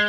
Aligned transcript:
And 0.00 0.08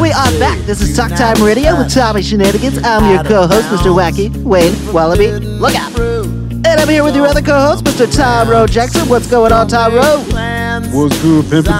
we 0.00 0.10
are 0.12 0.24
back. 0.38 0.58
This 0.60 0.80
is 0.80 0.96
Talk 0.96 1.10
Time 1.10 1.42
Radio 1.42 1.76
with 1.76 1.92
Tommy 1.92 2.22
Shenanigans. 2.22 2.78
I'm 2.82 3.12
your 3.12 3.22
co-host, 3.24 3.68
Mr. 3.68 3.94
Wacky 3.94 4.34
Wayne 4.42 4.74
Wallaby. 4.90 5.32
Look 5.32 5.74
out! 5.74 5.94
And 5.98 6.66
I'm 6.66 6.88
here 6.88 7.04
with 7.04 7.14
your 7.14 7.26
other 7.26 7.42
co-host, 7.42 7.84
Mr. 7.84 8.10
Tom 8.10 8.48
Rowe 8.48 8.66
Jackson. 8.66 9.06
What's 9.10 9.30
going 9.30 9.52
on, 9.52 9.68
Tom 9.68 9.92
Rowe? 9.92 10.63
What's 10.74 11.22
good, 11.22 11.44
pimpin'? 11.44 11.70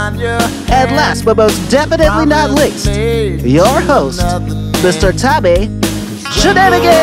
And 0.71 0.95
last 0.95 1.25
but 1.25 1.37
most 1.37 1.69
definitely 1.69 2.27
not 2.27 2.51
least, 2.53 2.87
your 3.45 3.81
host, 3.81 4.21
Mr. 4.85 5.11
Tommy 5.21 5.67
Shenanigans. 6.31 6.95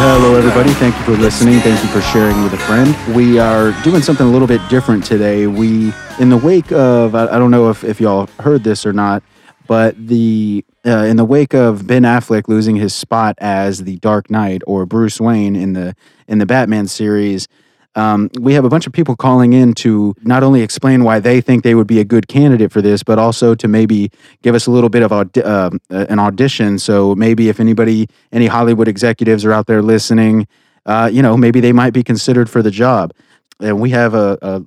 Hello, 0.00 0.36
everybody. 0.36 0.70
Thank 0.70 0.96
you 0.96 1.02
for 1.04 1.20
listening. 1.20 1.60
Thank 1.60 1.82
you 1.82 1.90
for 1.90 2.00
sharing 2.00 2.42
with 2.42 2.54
a 2.54 2.58
friend. 2.58 2.96
We 3.14 3.38
are 3.38 3.72
doing 3.82 4.00
something 4.00 4.26
a 4.26 4.30
little 4.30 4.48
bit 4.48 4.62
different 4.70 5.04
today. 5.04 5.46
We, 5.46 5.92
in 6.18 6.30
the 6.30 6.38
wake 6.38 6.72
of, 6.72 7.14
I, 7.14 7.26
I 7.26 7.38
don't 7.38 7.50
know 7.50 7.68
if, 7.68 7.84
if 7.84 8.00
y'all 8.00 8.26
heard 8.38 8.64
this 8.64 8.86
or 8.86 8.94
not, 8.94 9.22
but 9.66 9.94
the 10.06 10.64
uh, 10.88 11.04
in 11.04 11.16
the 11.16 11.24
wake 11.24 11.54
of 11.54 11.86
Ben 11.86 12.02
Affleck 12.02 12.48
losing 12.48 12.76
his 12.76 12.94
spot 12.94 13.36
as 13.38 13.84
the 13.84 13.96
Dark 13.98 14.30
Knight 14.30 14.62
or 14.66 14.86
Bruce 14.86 15.20
Wayne 15.20 15.54
in 15.54 15.74
the 15.74 15.94
in 16.26 16.38
the 16.38 16.46
Batman 16.46 16.86
series, 16.86 17.48
um, 17.94 18.30
we 18.40 18.54
have 18.54 18.64
a 18.64 18.68
bunch 18.68 18.86
of 18.86 18.92
people 18.92 19.16
calling 19.16 19.52
in 19.52 19.74
to 19.74 20.14
not 20.22 20.42
only 20.42 20.62
explain 20.62 21.04
why 21.04 21.18
they 21.18 21.40
think 21.40 21.64
they 21.64 21.74
would 21.74 21.86
be 21.86 22.00
a 22.00 22.04
good 22.04 22.28
candidate 22.28 22.70
for 22.70 22.80
this, 22.80 23.02
but 23.02 23.18
also 23.18 23.54
to 23.54 23.68
maybe 23.68 24.10
give 24.42 24.54
us 24.54 24.66
a 24.66 24.70
little 24.70 24.90
bit 24.90 25.02
of 25.02 25.12
audi- 25.12 25.42
uh, 25.42 25.70
an 25.90 26.18
audition. 26.18 26.78
So 26.78 27.14
maybe 27.14 27.48
if 27.48 27.60
anybody, 27.60 28.08
any 28.32 28.46
Hollywood 28.46 28.88
executives 28.88 29.44
are 29.44 29.52
out 29.52 29.66
there 29.66 29.82
listening, 29.82 30.46
uh, 30.86 31.10
you 31.12 31.22
know, 31.22 31.36
maybe 31.36 31.60
they 31.60 31.72
might 31.72 31.92
be 31.92 32.02
considered 32.02 32.48
for 32.48 32.62
the 32.62 32.70
job. 32.70 33.12
And 33.60 33.80
we 33.80 33.90
have 33.90 34.14
a 34.14 34.62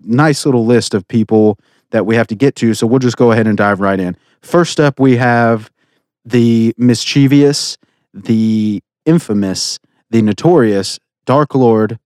nice 0.00 0.46
little 0.46 0.64
list 0.64 0.94
of 0.94 1.08
people 1.08 1.58
that 1.90 2.06
we 2.06 2.14
have 2.14 2.28
to 2.28 2.36
get 2.36 2.54
to. 2.56 2.74
So 2.74 2.86
we'll 2.86 3.00
just 3.00 3.16
go 3.16 3.32
ahead 3.32 3.48
and 3.48 3.58
dive 3.58 3.80
right 3.80 3.98
in. 3.98 4.16
First 4.42 4.80
up, 4.80 4.98
we 4.98 5.16
have 5.16 5.70
the 6.24 6.74
mischievous, 6.76 7.76
the 8.12 8.82
infamous, 9.04 9.78
the 10.10 10.22
notorious 10.22 10.98
Dark 11.24 11.54
Lord 11.54 11.98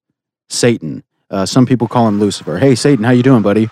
Satan. 0.49 1.05
Uh, 1.31 1.47
some 1.47 1.67
people 1.67 1.89
call 1.89 2.09
him 2.09 2.21
Lucifer. 2.21 2.59
Hey, 2.59 2.75
Satan, 2.75 3.05
how 3.05 3.13
you 3.13 3.23
doing, 3.23 3.43
buddy? 3.43 3.71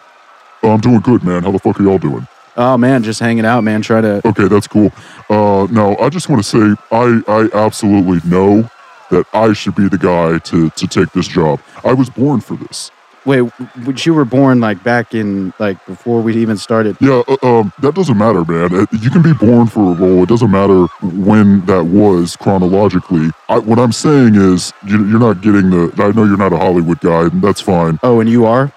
Oh, 0.63 0.71
I'm 0.71 0.81
doing 0.81 1.01
good, 1.01 1.25
man. 1.25 1.43
How 1.43 1.51
the 1.51 1.59
fuck 1.59 1.79
are 1.81 1.83
y'all 1.83 1.99
doing? 1.99 2.27
Oh 2.57 2.77
man, 2.77 3.03
just 3.03 3.19
hanging 3.19 3.47
out, 3.47 3.63
man. 3.63 3.81
Try 3.81 4.03
to. 4.03 4.27
Okay, 4.29 4.47
that's 4.47 4.67
cool. 4.67 4.93
Uh, 5.31 5.67
now, 5.71 5.97
I 5.97 6.11
just 6.11 6.29
want 6.29 6.45
to 6.45 6.49
say 6.49 6.83
I, 6.91 7.23
I 7.27 7.49
absolutely 7.55 8.21
know 8.29 8.69
that 9.11 9.27
I 9.33 9.53
should 9.55 9.75
be 9.75 9.89
the 9.89 9.99
guy 9.99 10.39
to, 10.39 10.71
to 10.71 10.87
take 10.87 11.13
this 11.13 11.29
job. 11.29 11.61
I 11.85 11.95
was 11.95 12.11
born 12.11 12.41
for 12.41 12.57
this. 12.57 12.91
Wait, 13.25 13.49
but 13.85 14.05
you 14.05 14.15
were 14.15 14.25
born 14.25 14.59
like 14.59 14.83
back 14.83 15.15
in 15.15 15.53
like 15.61 15.85
before 15.87 16.21
we 16.21 16.37
even 16.37 16.57
started. 16.57 16.97
Yeah, 17.01 17.23
uh, 17.29 17.37
um, 17.43 17.73
that 17.81 17.95
doesn't 17.95 18.19
matter, 18.19 18.45
man. 18.45 18.87
You 18.91 19.11
can 19.11 19.23
be 19.23 19.33
born 19.33 19.69
for 19.69 19.93
a 19.93 19.95
role. 19.95 20.25
It 20.25 20.29
doesn't 20.29 20.51
matter 20.51 20.87
when 21.03 21.65
that 21.67 21.85
was 21.85 22.35
chronologically. 22.35 23.31
I, 23.49 23.59
what 23.59 23.79
I'm 23.79 23.93
saying 23.93 24.35
is, 24.35 24.73
you, 24.87 25.07
you're 25.07 25.21
not 25.21 25.41
getting 25.41 25.71
the. 25.71 25.93
I 25.99 26.11
know 26.11 26.25
you're 26.25 26.37
not 26.37 26.53
a 26.53 26.57
Hollywood 26.57 26.99
guy, 27.01 27.27
and 27.27 27.41
that's 27.41 27.61
fine. 27.61 28.01
Oh, 28.03 28.19
and 28.19 28.29
you 28.29 28.45
are? 28.45 28.73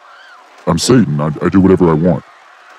I'm 0.67 0.77
Satan. 0.77 1.19
I, 1.19 1.31
I 1.41 1.49
do 1.49 1.59
whatever 1.59 1.89
I 1.89 1.93
want. 1.93 2.23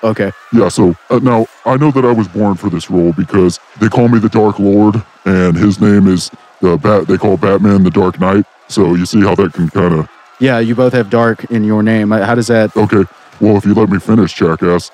Okay. 0.03 0.31
Yeah, 0.53 0.69
so 0.69 0.95
uh, 1.09 1.19
now 1.19 1.47
I 1.65 1.75
know 1.75 1.91
that 1.91 2.05
I 2.05 2.11
was 2.11 2.29
born 2.29 2.55
for 2.55 2.69
this 2.69 2.89
role 2.89 3.11
because 3.13 3.59
they 3.81 3.89
call 3.89 4.07
me 4.07 4.19
the 4.19 4.29
Dark 4.29 4.57
Lord, 4.59 5.03
and 5.25 5.57
his 5.57 5.81
name 5.81 6.07
is 6.07 6.31
the 6.61 6.77
Bat. 6.77 7.07
They 7.07 7.17
call 7.17 7.35
Batman 7.35 7.83
the 7.83 7.91
Dark 7.91 8.19
Knight. 8.19 8.45
So 8.69 8.95
you 8.95 9.05
see 9.05 9.21
how 9.21 9.35
that 9.35 9.53
can 9.53 9.69
kind 9.69 9.93
of 9.93 10.09
Yeah, 10.39 10.59
you 10.59 10.75
both 10.75 10.93
have 10.93 11.09
dark 11.09 11.45
in 11.45 11.63
your 11.63 11.81
name. 11.83 12.11
How 12.11 12.35
does 12.35 12.47
that? 12.47 12.75
okay. 12.77 13.03
Well, 13.39 13.57
if 13.57 13.65
you 13.65 13.73
let 13.73 13.89
me 13.89 13.99
finish, 13.99 14.33
jackass, 14.33 14.91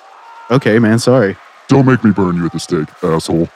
Okay, 0.51 0.77
man. 0.79 0.99
Sorry. 0.99 1.37
don't 1.69 1.85
make 1.85 2.03
me 2.03 2.11
burn 2.11 2.35
you 2.35 2.45
at 2.45 2.51
the 2.51 2.59
stake, 2.59 2.89
asshole. 3.01 3.47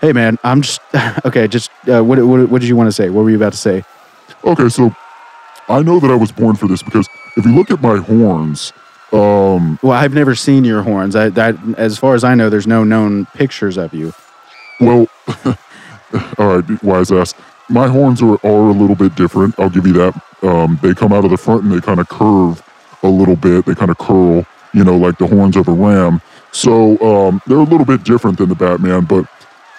Hey, 0.00 0.12
man. 0.12 0.38
I'm 0.44 0.60
just 0.62 0.80
okay. 1.24 1.48
Just 1.48 1.70
uh, 1.88 2.02
what, 2.04 2.18
what? 2.24 2.48
What 2.50 2.60
did 2.60 2.68
you 2.68 2.76
want 2.76 2.88
to 2.88 2.92
say? 2.92 3.08
What 3.10 3.22
were 3.24 3.30
you 3.30 3.36
about 3.36 3.52
to 3.52 3.58
say? 3.58 3.82
Okay, 4.44 4.68
so 4.68 4.94
I 5.68 5.82
know 5.82 5.98
that 6.00 6.10
I 6.10 6.14
was 6.14 6.30
born 6.32 6.54
for 6.56 6.68
this 6.68 6.82
because 6.82 7.08
if 7.36 7.44
you 7.46 7.54
look 7.54 7.70
at 7.70 7.80
my 7.80 7.96
horns, 7.96 8.72
um, 9.12 9.78
Well, 9.82 9.92
I've 9.92 10.12
never 10.14 10.34
seen 10.34 10.64
your 10.64 10.82
horns. 10.82 11.16
I 11.16 11.30
that 11.30 11.56
as 11.78 11.96
far 11.98 12.14
as 12.14 12.22
I 12.24 12.34
know, 12.34 12.50
there's 12.50 12.66
no 12.66 12.84
known 12.84 13.26
pictures 13.34 13.76
of 13.78 13.94
you. 13.94 14.12
well, 14.80 15.06
all 16.38 16.56
right, 16.60 16.82
wise 16.82 17.10
ass. 17.10 17.32
My 17.68 17.88
horns 17.88 18.22
are, 18.22 18.38
are 18.44 18.68
a 18.68 18.72
little 18.72 18.96
bit 18.96 19.14
different. 19.16 19.58
I'll 19.58 19.70
give 19.70 19.86
you 19.86 19.92
that. 19.94 20.22
Um, 20.42 20.78
they 20.82 20.94
come 20.94 21.12
out 21.12 21.24
of 21.24 21.30
the 21.30 21.36
front 21.36 21.64
and 21.64 21.72
they 21.72 21.80
kind 21.80 22.00
of 22.00 22.08
curve 22.08 22.62
a 23.02 23.08
little 23.08 23.36
bit. 23.36 23.66
They 23.66 23.74
kind 23.74 23.90
of 23.90 23.98
curl, 23.98 24.46
you 24.72 24.84
know, 24.84 24.96
like 24.96 25.18
the 25.18 25.26
horns 25.26 25.56
of 25.56 25.68
a 25.68 25.72
ram. 25.72 26.20
So 26.52 26.98
um, 27.00 27.42
they're 27.46 27.58
a 27.58 27.62
little 27.62 27.84
bit 27.84 28.04
different 28.04 28.38
than 28.38 28.48
the 28.48 28.54
Batman, 28.54 29.04
but 29.04 29.26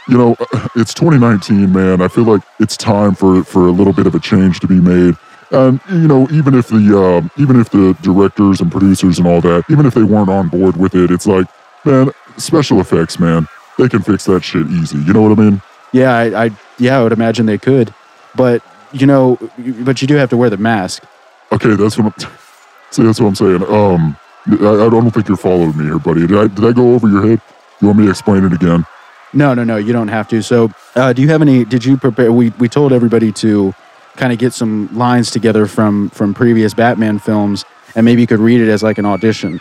you 0.08 0.18
know, 0.18 0.36
it's 0.76 0.94
2019, 0.94 1.72
man. 1.72 2.02
I 2.02 2.08
feel 2.08 2.24
like 2.24 2.42
it's 2.60 2.78
time 2.78 3.16
for 3.16 3.44
for 3.44 3.68
a 3.68 3.72
little 3.72 3.94
bit 3.94 4.08
of 4.08 4.16
a 4.16 4.20
change 4.20 4.60
to 4.62 4.68
be 4.68 4.80
made. 4.80 5.16
And 5.52 5.80
you 5.90 6.08
know, 6.08 6.28
even 6.32 6.56
if 6.56 6.68
the 6.68 6.98
um, 6.98 7.32
even 7.38 7.60
if 7.60 7.70
the 7.70 7.98
directors 8.02 8.62
and 8.62 8.72
producers 8.72 9.18
and 9.18 9.28
all 9.28 9.42
that, 9.42 9.64
even 9.70 9.86
if 9.86 9.94
they 9.94 10.04
weren't 10.04 10.30
on 10.30 10.50
board 10.50 10.78
with 10.78 10.96
it, 10.96 11.12
it's 11.12 11.28
like, 11.28 11.48
man, 11.86 12.12
special 12.38 12.80
effects, 12.80 13.20
man, 13.20 13.48
they 13.78 13.88
can 13.88 14.02
fix 14.02 14.26
that 14.26 14.44
shit 14.44 14.68
easy. 14.68 14.98
You 15.00 15.14
know 15.14 15.22
what 15.22 15.38
I 15.38 15.42
mean? 15.42 15.62
Yeah, 15.92 16.16
I, 16.16 16.46
I 16.46 16.52
yeah, 16.78 17.00
I 17.00 17.04
would 17.04 17.12
imagine 17.14 17.46
they 17.46 17.58
could, 17.58 17.94
but 18.36 18.62
you 18.92 19.08
know, 19.08 19.38
but 19.58 20.02
you 20.02 20.08
do 20.08 20.16
have 20.16 20.30
to 20.30 20.38
wear 20.38 20.50
the 20.50 20.58
mask. 20.58 21.04
Okay, 21.52 21.76
that's 21.76 21.98
what 21.98 22.14
I'm. 22.14 22.32
See, 22.92 23.04
that's 23.04 23.20
what 23.20 23.28
I'm 23.28 23.36
saying. 23.36 23.64
Um, 23.64 24.18
I, 24.48 24.86
I 24.86 24.90
don't 24.90 25.12
think 25.12 25.28
you're 25.28 25.38
following 25.38 25.78
me 25.78 25.86
here, 25.86 26.00
buddy. 26.00 26.26
Did 26.26 26.38
I 26.38 26.48
did 26.48 26.66
I 26.66 26.72
go 26.72 26.94
over 26.94 27.08
your 27.08 27.28
head? 27.28 27.42
You 27.82 27.88
want 27.88 28.00
me 28.00 28.06
to 28.06 28.12
explain 28.12 28.44
it 28.44 28.54
again? 28.54 28.86
No, 29.34 29.54
no, 29.54 29.64
no, 29.64 29.76
you 29.76 29.92
don't 29.92 30.08
have 30.08 30.28
to. 30.30 30.42
So, 30.42 30.72
uh, 30.96 31.14
do 31.14 31.22
you 31.22 31.28
have 31.30 31.42
any? 31.42 31.66
Did 31.66 31.84
you 31.84 31.98
prepare? 31.98 32.32
We 32.32 32.50
we 32.52 32.70
told 32.70 32.94
everybody 32.94 33.32
to 33.34 33.74
kind 34.16 34.34
of 34.34 34.40
get 34.40 34.54
some 34.54 34.90
lines 34.98 35.32
together 35.32 35.68
from 35.68 36.10
from 36.10 36.34
previous 36.34 36.74
Batman 36.74 37.20
films, 37.20 37.66
and 37.96 38.06
maybe 38.06 38.22
you 38.22 38.28
could 38.28 38.40
read 38.40 38.62
it 38.62 38.70
as 38.70 38.84
like 38.84 38.98
an 38.98 39.06
audition. 39.06 39.60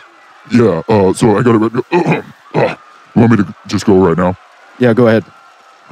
Yeah. 0.51 0.83
Uh, 0.87 1.13
so 1.13 1.37
I 1.37 1.43
got 1.43 1.61
it. 1.61 2.23
Uh, 2.55 2.75
you 3.13 3.21
want 3.21 3.31
me 3.31 3.37
to 3.37 3.55
just 3.67 3.85
go 3.85 4.03
right 4.03 4.17
now? 4.17 4.35
Yeah, 4.79 4.93
go 4.93 5.07
ahead. 5.07 5.23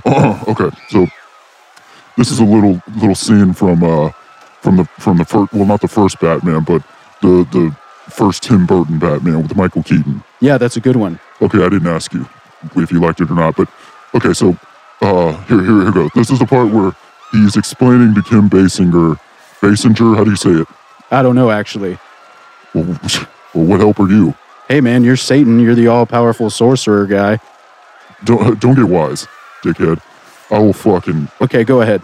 Okay. 0.06 0.70
So 0.90 1.08
this 2.18 2.32
is 2.32 2.40
a 2.40 2.46
little 2.46 2.82
little 2.96 3.16
scene 3.16 3.54
from 3.54 3.84
uh 3.84 4.12
from 4.62 4.78
the 4.78 4.86
from 5.00 5.18
the 5.18 5.26
first 5.26 5.54
well 5.54 5.66
not 5.66 5.82
the 5.82 5.88
first 5.88 6.20
Batman 6.20 6.64
but 6.64 6.84
the 7.22 7.48
the 7.52 7.76
first 8.10 8.44
Tim 8.44 8.66
Burton 8.66 9.00
Batman 9.00 9.42
with 9.44 9.56
Michael 9.56 9.84
Keaton. 9.84 10.24
Yeah, 10.40 10.58
that's 10.58 10.78
a 10.78 10.82
good 10.82 10.96
one. 10.96 11.20
Okay, 11.42 11.60
I 11.64 11.70
didn't 11.70 11.88
ask 11.88 12.14
you 12.14 12.28
if 12.76 12.92
you 12.92 13.00
liked 13.00 13.22
it 13.22 13.30
or 13.32 13.36
not, 13.36 13.56
but 13.56 13.68
okay, 14.14 14.34
so 14.34 14.58
uh 15.02 15.34
here 15.46 15.62
here 15.62 15.82
here 15.82 15.92
goes. 15.92 16.12
This 16.16 16.30
is 16.30 16.40
the 16.40 16.46
part 16.46 16.72
where 16.72 16.96
he's 17.32 17.56
explaining 17.58 18.14
to 18.16 18.22
Kim 18.24 18.50
Basinger 18.50 19.20
Basinger, 19.62 20.16
how 20.16 20.24
do 20.24 20.30
you 20.30 20.36
say 20.36 20.52
it? 20.52 20.68
I 21.12 21.22
don't 21.22 21.36
know 21.36 21.50
actually. 21.50 21.98
Well, 22.74 22.86
well 23.54 23.66
what 23.66 23.80
help 23.80 24.00
are 24.00 24.10
you? 24.10 24.36
Hey, 24.68 24.82
man, 24.82 25.04
you're 25.04 25.16
Satan. 25.16 25.60
You're 25.60 25.76
the 25.76 25.88
all 25.88 26.06
powerful 26.06 26.50
sorcerer 26.50 27.06
guy. 27.06 27.40
Don't 28.24 28.60
don't 28.60 28.76
get 28.76 28.86
wise, 28.86 29.28
dickhead. 29.66 30.02
I 30.52 30.60
will 30.60 30.74
fucking 30.74 31.28
Okay, 31.42 31.64
go 31.64 31.82
ahead. 31.82 32.02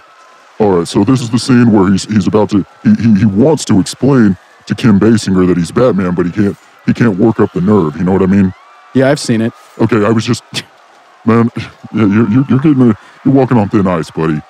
All 0.60 0.78
right, 0.78 0.88
so 0.88 1.04
this 1.04 1.22
is 1.22 1.30
the 1.30 1.40
scene 1.40 1.72
where 1.72 1.92
he's 1.92 2.06
he's 2.06 2.28
about 2.28 2.50
to 2.52 2.66
he, 2.84 2.94
he, 2.96 3.20
he 3.20 3.26
wants 3.26 3.66
to 3.66 3.80
explain 3.80 4.38
to 4.68 4.76
Kim 4.76 5.00
Basinger 5.00 5.48
that 5.48 5.58
he's 5.58 5.72
Batman, 5.72 6.16
but 6.16 6.26
he 6.26 6.32
can't 6.32 6.58
he 6.86 6.94
can't 6.94 7.18
work 7.18 7.40
up 7.40 7.52
the 7.54 7.62
nerve. 7.62 7.98
You 7.98 8.04
know 8.04 8.14
what 8.14 8.22
I 8.22 8.28
mean? 8.28 8.54
Yeah, 8.94 9.10
I've 9.10 9.20
seen 9.20 9.42
it. 9.42 9.54
Okay, 9.80 10.06
I 10.06 10.10
was 10.10 10.26
just 10.26 10.44
man, 11.26 11.50
yeah, 11.56 11.72
you're 11.94 12.30
you're, 12.30 12.46
you're 12.50 12.60
getting 12.60 12.82
a, 12.82 12.98
you're 13.26 13.34
walking 13.34 13.58
on 13.58 13.70
thin 13.70 13.88
ice, 13.88 14.12
buddy. 14.12 14.42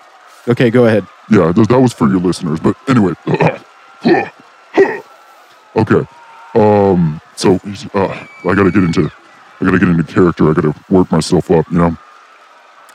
Okay, 0.47 0.69
go 0.69 0.85
ahead. 0.85 1.05
Yeah, 1.29 1.51
th- 1.53 1.67
that 1.67 1.79
was 1.79 1.93
for 1.93 2.09
your 2.09 2.19
listeners, 2.19 2.59
but 2.59 2.75
anyway. 2.89 3.13
okay, 5.75 6.07
um, 6.55 7.21
so 7.35 7.59
uh, 7.93 8.25
I 8.45 8.55
gotta 8.55 8.71
get 8.71 8.83
into 8.83 9.09
I 9.61 9.65
gotta 9.65 9.79
get 9.79 9.89
into 9.89 10.03
character. 10.03 10.49
I 10.49 10.53
gotta 10.53 10.73
work 10.89 11.11
myself 11.11 11.51
up. 11.51 11.69
You 11.71 11.77
know. 11.77 11.97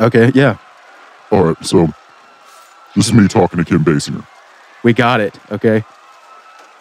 Okay, 0.01 0.31
yeah, 0.35 0.59
All 1.31 1.45
right, 1.45 1.65
so 1.65 1.89
this 2.95 3.07
is 3.09 3.13
me 3.15 3.29
talking 3.29 3.59
to 3.59 3.65
Kim 3.65 3.85
Basinger. 3.85 4.27
we 4.83 4.93
got 4.93 5.21
it. 5.21 5.39
Okay, 5.51 5.85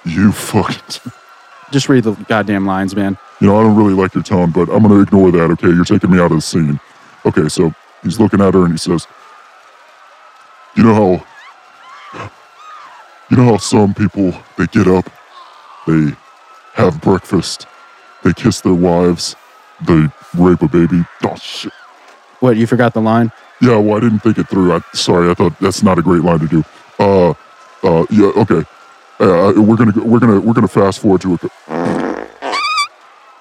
You 0.04 0.32
fucking. 0.32 1.12
just 1.72 1.90
read 1.90 2.04
the 2.04 2.12
goddamn 2.28 2.66
lines, 2.66 2.96
man. 2.96 3.18
You 3.42 3.48
know, 3.48 3.58
I 3.60 3.64
don't 3.64 3.76
really 3.76 3.94
like 3.94 4.14
your 4.14 4.24
tone, 4.24 4.52
but 4.52 4.70
I'm 4.70 4.84
going 4.84 4.90
to 4.90 5.02
ignore 5.02 5.32
that, 5.32 5.52
okay? 5.52 5.68
You're 5.68 5.84
taking 5.86 6.12
me 6.12 6.20
out 6.20 6.32
of 6.32 6.38
the 6.38 6.42
scene. 6.42 6.80
Okay, 7.26 7.48
so 7.50 7.74
he's 8.04 8.20
looking 8.20 8.40
at 8.42 8.54
her 8.54 8.64
and 8.64 8.72
he 8.74 8.78
says, 8.78 9.08
You 10.76 10.84
know 10.84 10.94
how. 10.94 11.26
You 13.32 13.38
know 13.38 13.46
how 13.46 13.58
some 13.58 13.94
people, 13.96 14.34
they 14.58 14.68
get 14.68 14.88
up 14.88 15.10
They 15.88 16.12
have 16.74 17.02
breakfast. 17.02 17.66
They 18.24 18.34
kiss 18.34 18.62
their 18.62 18.74
wives. 18.76 19.36
They 19.88 20.08
rape 20.38 20.62
a 20.62 20.68
baby. 20.68 21.04
Oh 21.24 21.36
shit. 21.36 21.74
What, 22.46 22.58
you 22.58 22.68
forgot 22.68 22.94
the 22.94 23.02
line? 23.02 23.32
Yeah, 23.60 23.78
well, 23.78 23.98
I 23.98 24.02
didn't 24.02 24.20
think 24.20 24.38
it 24.38 24.48
through. 24.48 24.72
I 24.72 24.80
sorry, 24.94 25.32
I 25.32 25.34
thought 25.34 25.58
that's 25.60 25.82
not 25.82 25.98
a 25.98 26.04
great 26.04 26.22
line 26.22 26.38
to 26.38 26.48
do. 26.48 26.64
Uh, 27.00 27.30
uh, 27.82 28.06
yeah, 28.12 28.28
okay. 28.38 28.64
Uh, 29.20 29.54
we're 29.58 29.76
gonna 29.76 29.92
go- 29.92 30.04
we're 30.04 30.20
gonna 30.20 30.40
we're 30.40 30.54
gonna 30.54 30.68
fast 30.68 31.00
forward 31.00 31.22
to 31.22 31.34
a. 31.34 32.28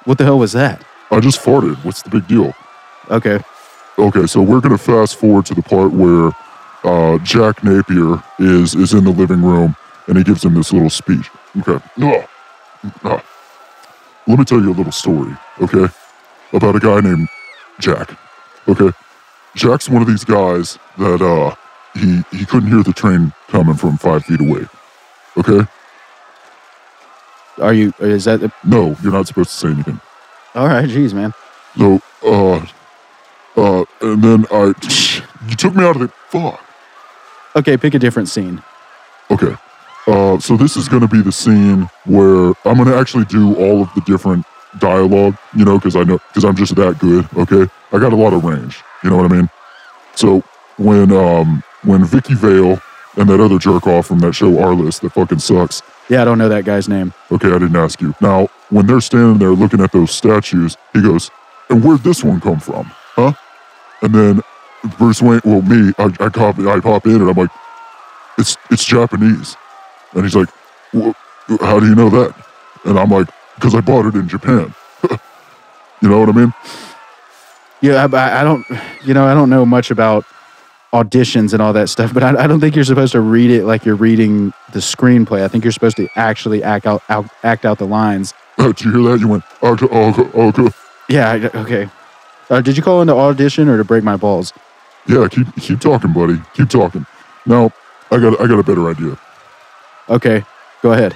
What 0.06 0.16
the 0.16 0.24
hell 0.24 0.38
was 0.38 0.52
that? 0.52 0.82
I 1.10 1.20
just 1.20 1.38
farted. 1.38 1.84
What's 1.84 2.00
the 2.00 2.08
big 2.08 2.26
deal? 2.26 2.54
Okay. 3.10 3.40
Okay, 3.98 4.26
so 4.26 4.40
we're 4.40 4.60
gonna 4.62 4.78
fast 4.78 5.16
forward 5.16 5.44
to 5.46 5.54
the 5.54 5.62
part 5.62 5.92
where 5.92 6.30
uh, 6.84 7.18
Jack 7.18 7.62
Napier 7.62 8.22
is 8.38 8.74
is 8.74 8.94
in 8.94 9.04
the 9.04 9.10
living 9.10 9.42
room 9.42 9.76
and 10.06 10.16
he 10.16 10.24
gives 10.24 10.42
him 10.42 10.54
this 10.54 10.72
little 10.72 10.88
speech. 10.88 11.28
Okay. 11.60 11.78
Ah. 13.04 13.22
Let 14.26 14.38
me 14.38 14.46
tell 14.46 14.62
you 14.62 14.72
a 14.72 14.78
little 14.80 14.92
story, 14.92 15.36
okay, 15.60 15.92
about 16.54 16.74
a 16.76 16.80
guy 16.80 17.00
named 17.00 17.28
Jack. 17.80 18.16
Okay, 18.69 18.90
Jack's 19.55 19.88
one 19.88 20.02
of 20.02 20.08
these 20.08 20.25
guys 20.25 20.78
that 20.99 21.20
uh 21.22 21.55
he 21.94 22.22
he 22.31 22.44
couldn't 22.46 22.70
hear 22.70 22.82
the 22.82 22.93
train 22.93 23.32
coming 23.49 23.75
from 23.75 23.99
five 23.99 24.25
feet 24.25 24.40
away. 24.40 24.66
Okay, 25.37 25.66
Are 27.61 27.72
you, 27.75 27.93
is 28.00 28.25
that, 28.25 28.40
the, 28.40 28.52
no, 28.64 28.96
you're 29.02 29.12
not 29.12 29.26
supposed 29.26 29.50
to 29.50 29.56
say 29.56 29.69
anything. 29.69 30.00
all 30.55 30.66
right, 30.66 30.88
jeez, 30.88 31.12
man. 31.14 31.32
So, 31.78 32.00
uh, 32.25 32.66
uh, 33.56 33.84
and 34.00 34.22
then 34.22 34.46
I, 34.50 34.66
you 35.49 35.56
took 35.56 35.75
me 35.75 35.84
out 35.84 35.96
of 35.96 36.02
the 36.02 36.08
fuck. 36.28 36.61
Okay, 37.56 37.76
pick 37.76 37.94
a 37.94 37.99
different 37.99 38.28
scene. 38.28 38.62
Okay. 39.31 39.56
Uh, 40.06 40.38
so 40.38 40.56
this 40.56 40.76
is 40.76 40.88
going 40.88 41.02
to 41.02 41.08
be 41.08 41.22
the 41.22 41.32
scene 41.32 41.88
where 42.05 42.52
I'm 42.64 42.76
going 42.76 42.88
to 42.88 42.96
actually 42.96 43.25
do 43.26 43.55
all 43.56 43.82
of 43.82 43.94
the 43.94 44.02
different 44.02 44.44
dialogue, 44.78 45.37
you 45.56 45.64
know, 45.64 45.78
because 45.78 45.96
I 45.96 46.02
know, 46.05 46.19
because 46.28 46.44
I'm 46.44 46.56
just 46.56 46.75
that 46.76 46.99
good. 46.99 47.26
Okay. 47.37 47.70
I 47.94 48.00
got 48.00 48.12
a 48.12 48.17
lot 48.17 48.32
of 48.32 48.44
range. 48.44 48.82
You 49.05 49.11
know 49.11 49.17
what 49.17 49.31
I 49.31 49.35
mean? 49.35 49.49
So 50.17 50.41
when, 50.79 51.12
um, 51.12 51.62
when 51.85 52.05
Vicki 52.05 52.35
Vale 52.35 52.81
and 53.17 53.29
that 53.31 53.41
other 53.41 53.58
jerk 53.58 53.87
off 53.87 54.06
from 54.06 54.19
that 54.20 54.32
show 54.35 54.50
Arliss 54.50 55.00
that 55.00 55.12
fucking 55.12 55.38
sucks. 55.38 55.81
Yeah, 56.08 56.23
I 56.23 56.25
don't 56.25 56.37
know 56.38 56.49
that 56.49 56.64
guy's 56.64 56.88
name. 56.88 57.14
Okay. 57.31 57.49
I 57.49 57.58
didn't 57.58 57.76
ask 57.76 58.00
you. 58.00 58.12
Now, 58.20 58.49
when 58.70 58.87
they're 58.87 59.00
standing 59.00 59.38
there 59.38 59.50
looking 59.50 59.81
at 59.81 59.93
those 59.93 60.11
statues, 60.11 60.76
he 60.93 61.02
goes, 61.02 61.31
and 61.70 61.85
where'd 61.85 62.00
this 62.00 62.25
one 62.25 62.41
come 62.41 62.58
from? 62.58 62.85
Huh? 63.14 63.32
And 64.02 64.12
then 64.12 64.43
Bruce 64.99 65.23
Wayne, 65.23 65.40
well, 65.44 65.62
me, 65.62 65.93
I, 65.99 66.05
I 66.19 66.29
copy, 66.31 66.67
I 66.67 66.81
pop 66.81 67.06
in 67.06 67.20
and 67.20 67.31
I'm 67.31 67.37
like, 67.37 67.50
it's, 68.38 68.56
it's 68.70 68.85
Japanese. 68.85 69.56
And 70.14 70.25
he's 70.25 70.35
like, 70.35 70.49
"Wha- 70.93 71.14
how 71.61 71.79
do 71.79 71.87
you 71.87 71.94
know 71.94 72.11
that? 72.11 72.35
And 72.85 72.99
I'm 72.99 73.11
like, 73.11 73.29
because 73.55 73.75
I 73.76 73.81
bought 73.81 74.06
it 74.06 74.17
in 74.17 74.29
Japan. 74.29 74.75
you 76.02 76.08
know 76.08 76.19
what 76.19 76.29
I 76.29 76.32
mean? 76.32 76.52
Yeah, 77.81 78.06
I, 78.12 78.41
I- 78.41 78.44
don't, 78.44 78.65
you 79.05 79.15
know, 79.15 79.26
I 79.26 79.35
don't 79.35 79.50
know 79.50 79.65
much 79.67 79.91
about 79.91 80.25
auditions 80.93 81.53
and 81.53 81.61
all 81.61 81.73
that 81.73 81.88
stuff, 81.88 82.15
but 82.15 82.23
I, 82.23 82.44
I 82.44 82.47
don't 82.47 82.61
think 82.61 82.76
you're 82.76 82.85
supposed 82.85 83.12
to 83.12 83.21
read 83.21 83.50
it 83.50 83.65
like 83.65 83.85
you're 83.85 83.97
reading 83.97 84.53
the 84.73 84.79
screenplay. 84.79 85.43
I 85.43 85.49
think 85.49 85.65
you're 85.65 85.73
supposed 85.73 85.97
to 85.97 86.09
actually 86.15 86.62
act 86.62 86.87
out, 86.87 87.03
out 87.09 87.26
act 87.43 87.65
out 87.65 87.79
the 87.79 87.87
lines. 87.87 88.32
Did 88.59 88.81
you 88.82 88.93
hear 88.93 89.12
that? 89.12 89.21
You 89.21 89.26
went, 89.29 89.44
okay, 89.62 89.87
okay, 89.87 90.38
okay. 90.38 90.76
Yeah, 91.09 91.50
okay. 91.55 91.88
Uh, 92.49 92.61
did 92.61 92.76
you 92.76 92.82
call 92.82 93.00
in 93.03 93.09
to 93.09 93.15
audition 93.15 93.69
or 93.69 93.76
to 93.76 93.85
break 93.85 94.05
my 94.05 94.17
balls? 94.17 94.53
Yeah, 95.06 95.26
keep 95.29 95.53
keep 95.56 95.81
talking, 95.81 96.12
buddy. 96.12 96.41
Keep 96.55 96.69
talking. 96.71 97.05
Now, 97.44 97.73
I 98.12 98.19
got 98.19 98.41
I 98.41 98.47
got 98.47 98.59
a 98.61 98.62
better 98.62 98.88
idea. 98.88 99.19
Okay, 100.09 100.44
go 100.81 100.93
ahead. 100.93 101.15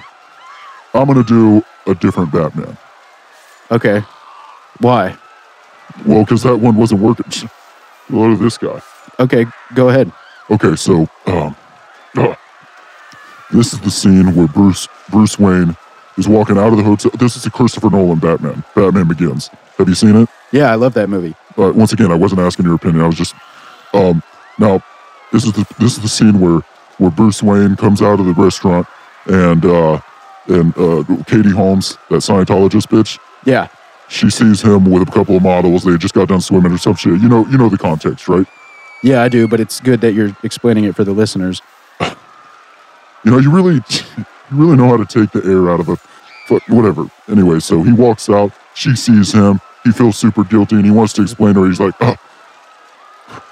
I'm 0.93 1.07
gonna 1.07 1.23
do 1.23 1.63
a 1.87 1.95
different 1.95 2.31
Batman. 2.33 2.77
Okay. 3.71 4.03
Why? 4.79 5.15
Well, 6.05 6.23
because 6.23 6.43
that 6.43 6.57
one 6.57 6.75
wasn't 6.75 7.01
working. 7.01 7.49
What 8.09 8.31
of 8.31 8.39
this 8.39 8.57
guy? 8.57 8.81
Okay, 9.19 9.45
go 9.73 9.89
ahead. 9.89 10.11
Okay, 10.49 10.75
so 10.75 11.07
um, 11.27 11.55
uh, 12.15 12.35
this 13.51 13.73
is 13.73 13.79
the 13.81 13.91
scene 13.91 14.33
where 14.35 14.47
Bruce 14.47 14.87
Bruce 15.09 15.37
Wayne 15.37 15.75
is 16.17 16.27
walking 16.27 16.57
out 16.57 16.71
of 16.71 16.77
the 16.77 16.83
hotel. 16.83 17.11
This 17.19 17.35
is 17.35 17.43
the 17.43 17.51
Christopher 17.51 17.89
Nolan 17.89 18.19
Batman. 18.19 18.63
Batman 18.75 19.07
Begins. 19.07 19.49
Have 19.77 19.87
you 19.89 19.95
seen 19.95 20.15
it? 20.15 20.29
Yeah, 20.51 20.71
I 20.71 20.75
love 20.75 20.93
that 20.95 21.09
movie. 21.09 21.35
Uh, 21.57 21.71
once 21.75 21.93
again, 21.93 22.11
I 22.11 22.15
wasn't 22.15 22.41
asking 22.41 22.65
your 22.65 22.75
opinion. 22.75 23.03
I 23.03 23.07
was 23.07 23.15
just 23.17 23.35
um, 23.93 24.23
now. 24.57 24.83
This 25.31 25.45
is 25.45 25.51
the 25.53 25.65
this 25.77 25.95
is 25.95 26.01
the 26.01 26.09
scene 26.09 26.39
where 26.39 26.61
where 26.97 27.11
Bruce 27.11 27.43
Wayne 27.43 27.75
comes 27.75 28.01
out 28.01 28.19
of 28.19 28.25
the 28.25 28.33
restaurant 28.33 28.87
and 29.25 29.63
uh, 29.63 29.99
and 30.47 30.75
uh, 30.77 31.03
Katie 31.27 31.51
Holmes, 31.51 31.97
that 32.09 32.17
Scientologist 32.17 32.87
bitch, 32.87 33.19
Yeah. 33.45 33.67
She 34.09 34.29
sees 34.29 34.61
him 34.61 34.85
with 34.85 35.07
a 35.07 35.11
couple 35.11 35.37
of 35.37 35.43
models. 35.43 35.83
They 35.83 35.95
just 35.97 36.15
got 36.15 36.27
done 36.27 36.41
swimming 36.41 36.71
or 36.71 36.77
some 36.77 36.95
shit. 36.95 37.21
You 37.21 37.29
know, 37.29 37.45
you 37.47 37.57
know 37.57 37.69
the 37.69 37.77
context, 37.77 38.27
right? 38.27 38.45
Yeah, 39.03 39.21
I 39.21 39.29
do, 39.29 39.47
but 39.47 39.59
it's 39.59 39.79
good 39.79 40.01
that 40.01 40.13
you're 40.13 40.35
explaining 40.43 40.83
it 40.83 40.95
for 40.95 41.03
the 41.03 41.13
listeners. 41.13 41.61
You 43.25 43.31
know, 43.31 43.37
you 43.37 43.51
really, 43.51 43.73
you 43.75 44.25
really 44.53 44.77
know 44.77 44.87
how 44.87 44.95
to 44.95 45.05
take 45.05 45.31
the 45.31 45.45
air 45.45 45.69
out 45.69 45.81
of 45.81 45.89
a, 45.89 45.97
but 46.47 46.61
whatever. 46.69 47.11
Anyway, 47.27 47.59
so 47.59 47.83
he 47.83 47.91
walks 47.91 48.29
out. 48.29 48.53
She 48.75 48.95
sees 48.95 49.33
him. 49.33 49.59
He 49.83 49.91
feels 49.91 50.17
super 50.17 50.45
guilty, 50.45 50.77
and 50.77 50.85
he 50.85 50.91
wants 50.91 51.11
to 51.13 51.23
explain 51.23 51.55
to 51.55 51.63
her. 51.63 51.67
He's 51.67 51.81
like, 51.81 51.95
oh, 51.99 52.15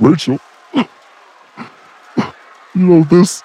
Rachel, 0.00 0.40
you 0.74 0.88
know 2.74 3.02
this, 3.02 3.42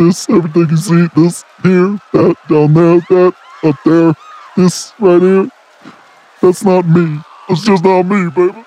this, 0.00 0.28
everything 0.28 0.68
you 0.68 0.76
see, 0.76 1.06
this 1.14 1.44
here, 1.62 2.00
that 2.12 2.36
down 2.48 2.74
there, 2.74 2.98
that 3.08 3.34
up 3.62 3.76
there, 3.84 4.14
this 4.56 4.92
right 4.98 5.20
here. 5.20 5.48
That's 6.42 6.64
not 6.64 6.86
me. 6.86 7.20
It's 7.48 7.62
just 7.62 7.84
not 7.84 8.02
me, 8.02 8.30
baby. 8.30 8.64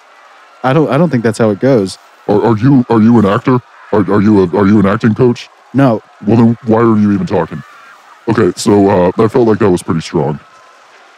I 0.63 0.73
don't 0.73 0.89
I 0.89 0.97
don't 0.97 1.09
think 1.09 1.23
that's 1.23 1.37
how 1.37 1.49
it 1.49 1.59
goes. 1.59 1.97
Are, 2.27 2.41
are 2.43 2.57
you 2.57 2.85
are 2.89 3.01
you 3.01 3.17
an 3.19 3.25
actor? 3.25 3.59
Are, 3.91 4.11
are 4.11 4.21
you 4.21 4.43
a, 4.43 4.57
are 4.57 4.67
you 4.67 4.79
an 4.79 4.85
acting 4.85 5.15
coach? 5.15 5.49
No. 5.73 6.01
Well, 6.25 6.37
then 6.37 6.57
why 6.65 6.79
are 6.79 6.97
you 6.97 7.11
even 7.11 7.25
talking? 7.25 7.63
Okay, 8.27 8.51
so 8.55 8.89
uh, 8.89 9.11
I 9.17 9.27
felt 9.27 9.47
like 9.47 9.59
that 9.59 9.69
was 9.69 9.81
pretty 9.81 10.01
strong. 10.01 10.39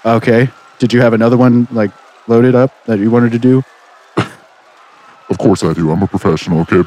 Okay. 0.06 0.50
Did 0.80 0.94
you 0.94 1.02
have 1.02 1.14
another 1.14 1.38
one 1.38 1.68
like 1.72 1.92
loaded 2.28 2.56
up 2.56 2.72
that 2.86 3.00
you 3.00 3.12
wanted 3.12 3.32
to 3.34 3.40
do? 3.40 3.64
Of 5.30 5.38
course 5.38 5.64
I 5.64 5.74
do. 5.74 5.92
I'm 5.92 6.04
a 6.04 6.08
professional. 6.08 6.62
Okay. 6.62 6.84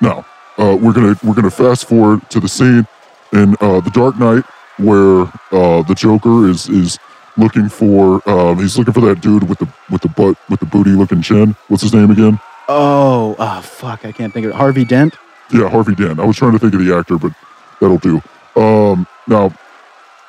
Now 0.00 0.24
uh, 0.58 0.76
we're 0.80 0.92
gonna 0.92 1.16
we're 1.22 1.34
gonna 1.34 1.50
fast 1.50 1.86
forward 1.86 2.28
to 2.30 2.40
the 2.40 2.48
scene 2.48 2.86
in 3.32 3.56
uh, 3.60 3.80
the 3.80 3.90
Dark 3.90 4.18
Knight 4.18 4.44
where 4.78 5.22
uh, 5.52 5.82
the 5.82 5.94
Joker 5.96 6.48
is 6.48 6.68
is 6.68 6.98
looking 7.36 7.68
for 7.68 8.28
um, 8.28 8.58
he's 8.58 8.76
looking 8.76 8.94
for 8.94 9.00
that 9.02 9.20
dude 9.20 9.48
with 9.48 9.58
the 9.58 9.68
with 9.90 10.02
the 10.02 10.08
butt 10.08 10.36
with 10.48 10.60
the 10.60 10.66
booty 10.66 10.90
looking 10.90 11.22
chin. 11.22 11.56
What's 11.68 11.82
his 11.82 11.94
name 11.94 12.10
again? 12.10 12.38
Oh, 12.68 13.36
oh 13.38 13.60
fuck, 13.60 14.04
I 14.04 14.12
can't 14.12 14.32
think 14.32 14.46
of 14.46 14.50
it. 14.50 14.56
Harvey 14.56 14.84
Dent? 14.84 15.14
Yeah, 15.52 15.68
Harvey 15.68 15.94
Dent. 15.94 16.20
I 16.20 16.24
was 16.24 16.36
trying 16.36 16.52
to 16.52 16.58
think 16.58 16.74
of 16.74 16.84
the 16.84 16.94
actor, 16.94 17.18
but 17.18 17.32
that'll 17.80 17.98
do. 17.98 18.20
Um, 18.56 19.06
now, 19.26 19.52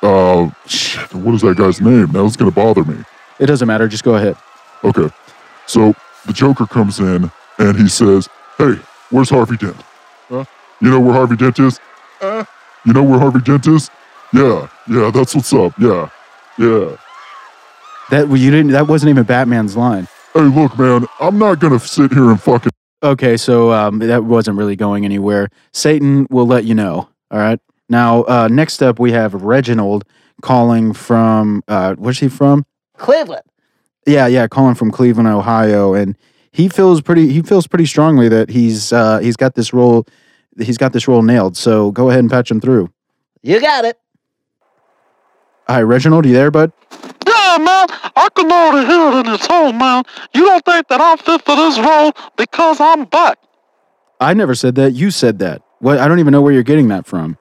uh, 0.02 0.50
shit, 0.66 1.12
what 1.14 1.34
is 1.34 1.42
that 1.42 1.56
guy's 1.56 1.80
name? 1.80 2.10
Now 2.12 2.24
it's 2.24 2.36
gonna 2.36 2.50
bother 2.50 2.84
me. 2.84 3.04
It 3.38 3.46
doesn't 3.46 3.66
matter, 3.66 3.88
just 3.88 4.04
go 4.04 4.16
ahead. 4.16 4.36
Okay. 4.84 5.08
So 5.66 5.94
the 6.26 6.32
Joker 6.32 6.66
comes 6.66 7.00
in 7.00 7.30
and 7.58 7.78
he 7.78 7.88
says, 7.88 8.28
Hey, 8.58 8.74
where's 9.10 9.30
Harvey 9.30 9.56
Dent? 9.56 9.76
Huh? 10.28 10.44
You 10.80 10.90
know 10.90 11.00
where 11.00 11.14
Harvey 11.14 11.36
Dent 11.36 11.58
is? 11.58 11.80
Uh, 12.20 12.44
you 12.84 12.92
know 12.92 13.02
where 13.02 13.18
Harvey 13.18 13.40
Dent 13.40 13.66
is? 13.66 13.90
Yeah, 14.32 14.68
yeah, 14.88 15.10
that's 15.10 15.34
what's 15.34 15.52
up. 15.52 15.72
Yeah, 15.78 16.08
yeah. 16.58 16.96
That 18.10 18.28
well, 18.28 18.36
you 18.36 18.50
didn't 18.50 18.72
that 18.72 18.86
wasn't 18.86 19.10
even 19.10 19.24
Batman's 19.24 19.76
line. 19.76 20.08
Hey, 20.34 20.42
look, 20.42 20.78
man, 20.78 21.06
I'm 21.20 21.38
not 21.38 21.58
gonna 21.58 21.80
sit 21.80 22.12
here 22.12 22.30
and 22.30 22.40
fucking. 22.40 22.72
Okay, 23.02 23.36
so 23.36 23.72
um, 23.72 23.98
that 24.00 24.24
wasn't 24.24 24.58
really 24.58 24.76
going 24.76 25.04
anywhere. 25.04 25.48
Satan 25.72 26.26
will 26.30 26.46
let 26.46 26.64
you 26.64 26.74
know. 26.74 27.08
All 27.30 27.38
right. 27.38 27.58
Now, 27.88 28.22
uh, 28.24 28.48
next 28.50 28.82
up, 28.82 28.98
we 28.98 29.12
have 29.12 29.34
Reginald 29.34 30.04
calling 30.42 30.92
from. 30.92 31.62
Uh, 31.66 31.94
where's 31.96 32.20
he 32.20 32.28
from? 32.28 32.66
Cleveland. 32.96 33.42
Yeah, 34.06 34.26
yeah, 34.26 34.46
calling 34.46 34.74
from 34.74 34.90
Cleveland, 34.90 35.28
Ohio, 35.28 35.94
and 35.94 36.16
he 36.52 36.68
feels 36.68 37.00
pretty. 37.00 37.32
He 37.32 37.42
feels 37.42 37.66
pretty 37.66 37.86
strongly 37.86 38.28
that 38.28 38.50
he's 38.50 38.92
uh, 38.92 39.18
he's 39.18 39.36
got 39.36 39.54
this 39.54 39.72
role. 39.72 40.06
He's 40.58 40.78
got 40.78 40.92
this 40.92 41.08
role 41.08 41.22
nailed. 41.22 41.56
So 41.56 41.90
go 41.92 42.10
ahead 42.10 42.20
and 42.20 42.30
patch 42.30 42.50
him 42.50 42.60
through. 42.60 42.90
You 43.42 43.60
got 43.60 43.84
it. 43.84 43.98
Hi, 45.70 45.82
Reginald. 45.82 46.26
You 46.26 46.32
there, 46.32 46.50
bud? 46.50 46.72
Yeah, 47.24 47.56
man, 47.60 47.86
I 48.16 48.28
can 48.34 48.50
already 48.50 48.88
hear 48.88 49.08
it 49.08 49.24
in 49.24 49.26
his 49.26 49.46
tone, 49.46 49.78
man. 49.78 50.02
You 50.34 50.44
don't 50.44 50.64
think 50.64 50.88
that 50.88 51.00
I'm 51.00 51.16
fit 51.16 51.44
for 51.44 51.54
this 51.54 51.78
role 51.78 52.10
because 52.36 52.80
I'm 52.80 53.04
back. 53.04 53.38
I 54.18 54.34
never 54.34 54.56
said 54.56 54.74
that. 54.74 54.94
You 54.94 55.12
said 55.12 55.38
that. 55.38 55.62
What? 55.78 55.98
I 55.98 56.08
don't 56.08 56.18
even 56.18 56.32
know 56.32 56.42
where 56.42 56.52
you're 56.52 56.64
getting 56.64 56.88
that 56.88 57.06
from. 57.06 57.38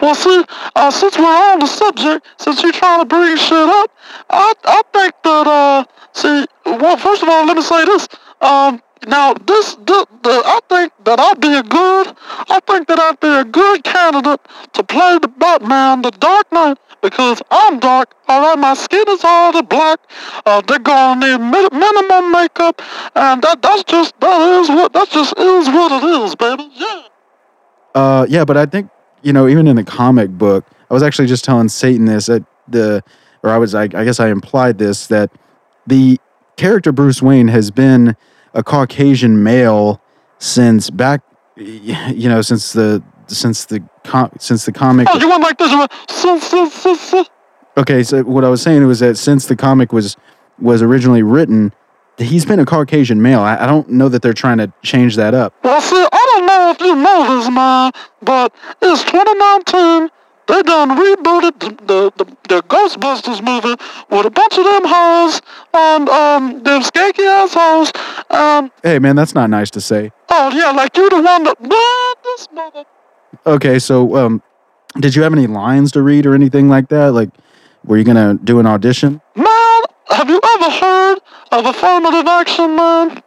Well, 0.00 0.16
see, 0.16 0.44
uh, 0.74 0.90
since 0.90 1.16
we're 1.18 1.24
on 1.24 1.60
the 1.60 1.66
subject, 1.66 2.26
since 2.38 2.64
you're 2.64 2.72
trying 2.72 2.98
to 2.98 3.06
bring 3.06 3.36
shit 3.36 3.52
up, 3.52 3.92
I, 4.28 4.54
I 4.64 4.82
think 4.92 5.14
that, 5.22 5.46
uh, 5.46 5.84
see, 6.14 6.46
well, 6.66 6.96
first 6.96 7.22
of 7.22 7.28
all, 7.28 7.46
let 7.46 7.56
me 7.56 7.62
say 7.62 7.84
this. 7.84 8.08
Um, 8.40 8.82
now, 9.06 9.34
this, 9.34 9.74
the, 9.74 10.06
I 10.24 10.60
think 10.68 10.92
that 11.04 11.20
I'd 11.20 11.40
be 11.40 11.54
a 11.54 11.62
good, 11.62 12.16
I 12.48 12.60
think 12.66 12.88
that 12.88 12.98
I'd 12.98 13.20
be 13.20 13.28
a 13.28 13.44
good 13.44 13.84
candidate 13.84 14.40
to 14.74 14.82
play 14.82 15.18
the 15.20 15.28
Batman, 15.28 16.02
the 16.02 16.10
Dark 16.10 16.50
Knight, 16.52 16.78
because 17.02 17.40
I'm 17.50 17.78
dark. 17.78 18.14
All 18.28 18.40
right, 18.40 18.58
my 18.58 18.74
skin 18.74 19.04
is 19.08 19.20
all 19.24 19.52
the 19.52 19.62
black. 19.62 20.00
Uh, 20.44 20.60
they're 20.62 20.78
gonna 20.78 21.20
need 21.20 21.38
mi- 21.38 21.78
minimum 21.78 22.32
makeup, 22.32 22.82
and 23.14 23.40
that 23.42 23.62
that's 23.62 23.84
just 23.84 24.18
that 24.20 24.60
is 24.60 24.68
what 24.68 24.92
that 24.92 25.08
just 25.08 25.32
is 25.38 25.68
what 25.68 25.92
it 25.92 26.04
is, 26.04 26.34
baby. 26.34 26.68
Yeah. 26.74 27.02
Uh, 27.94 28.26
yeah, 28.28 28.44
but 28.44 28.56
I 28.56 28.66
think 28.66 28.90
you 29.22 29.32
know, 29.32 29.48
even 29.48 29.66
in 29.66 29.76
the 29.76 29.84
comic 29.84 30.30
book, 30.30 30.64
I 30.90 30.94
was 30.94 31.02
actually 31.02 31.28
just 31.28 31.44
telling 31.44 31.68
Satan 31.68 32.04
this 32.04 32.26
that 32.26 32.44
the, 32.66 33.02
or 33.42 33.50
I 33.50 33.58
was, 33.58 33.74
I, 33.74 33.84
I 33.84 34.04
guess 34.04 34.20
I 34.20 34.28
implied 34.28 34.78
this 34.78 35.06
that 35.08 35.30
the 35.86 36.18
character 36.56 36.92
Bruce 36.92 37.22
Wayne 37.22 37.48
has 37.48 37.70
been 37.70 38.16
a 38.54 38.62
Caucasian 38.62 39.42
male 39.42 40.00
since 40.38 40.90
back, 40.90 41.22
you 41.56 42.28
know, 42.28 42.42
since 42.42 42.72
the 42.72 43.02
since 43.26 43.66
the 43.66 43.82
com- 44.04 44.32
since 44.38 44.64
the 44.64 44.72
comic. 44.72 45.08
Oh, 45.10 45.18
you 45.18 45.28
went 45.28 45.42
like 45.42 45.58
this. 45.58 47.28
Okay, 47.76 48.02
so 48.02 48.22
what 48.24 48.44
I 48.44 48.48
was 48.48 48.60
saying 48.60 48.84
was 48.86 48.98
that 49.00 49.16
since 49.16 49.46
the 49.46 49.56
comic 49.56 49.92
was 49.92 50.16
was 50.58 50.82
originally 50.82 51.22
written, 51.22 51.72
he's 52.16 52.44
been 52.44 52.58
a 52.58 52.66
Caucasian 52.66 53.22
male. 53.22 53.40
I, 53.40 53.56
I 53.56 53.66
don't 53.66 53.88
know 53.90 54.08
that 54.08 54.22
they're 54.22 54.32
trying 54.32 54.58
to 54.58 54.72
change 54.82 55.16
that 55.16 55.34
up. 55.34 55.54
Well, 55.62 55.80
see, 55.80 55.96
I 55.96 56.34
don't 56.34 56.46
know 56.46 56.70
if 56.70 56.80
you 56.80 56.96
know 56.96 57.36
this, 57.36 57.50
man, 57.50 57.92
but 58.22 58.52
it's 58.82 59.04
2019. 59.04 60.10
They 60.48 60.62
done 60.62 60.90
rebooted 60.96 61.60
the, 61.60 61.68
the, 61.84 62.24
the, 62.24 62.36
the 62.48 62.62
Ghostbusters 62.62 63.42
movie 63.44 63.76
with 64.10 64.26
a 64.26 64.30
bunch 64.30 64.56
of 64.56 64.64
them 64.64 64.82
hoes 64.86 65.42
and 65.74 66.08
um, 66.08 66.62
them 66.62 66.80
skanky 66.82 67.26
assholes. 67.26 67.92
Um, 68.30 68.72
Hey, 68.82 68.98
man, 68.98 69.14
that's 69.14 69.34
not 69.34 69.50
nice 69.50 69.70
to 69.72 69.80
say. 69.80 70.10
oh, 70.30 70.50
yeah, 70.54 70.70
like 70.70 70.96
you're 70.96 71.10
the 71.10 71.20
one 71.20 71.44
that. 71.44 71.60
Man, 71.60 72.14
this 72.24 72.48
mother. 72.52 72.84
Okay, 73.46 73.78
so 73.78 74.16
um, 74.16 74.42
did 74.98 75.14
you 75.14 75.22
have 75.22 75.32
any 75.34 75.46
lines 75.46 75.92
to 75.92 76.02
read 76.02 76.24
or 76.24 76.34
anything 76.34 76.68
like 76.70 76.88
that? 76.88 77.12
Like, 77.12 77.28
were 77.84 77.98
you 77.98 78.04
gonna 78.04 78.34
do 78.42 78.58
an 78.58 78.66
audition? 78.66 79.20
Man, 79.36 79.82
have 80.08 80.30
you 80.30 80.40
ever 80.42 80.70
heard 80.70 81.18
of 81.52 81.66
affirmative 81.66 82.26
action, 82.26 82.74
man? 82.74 83.22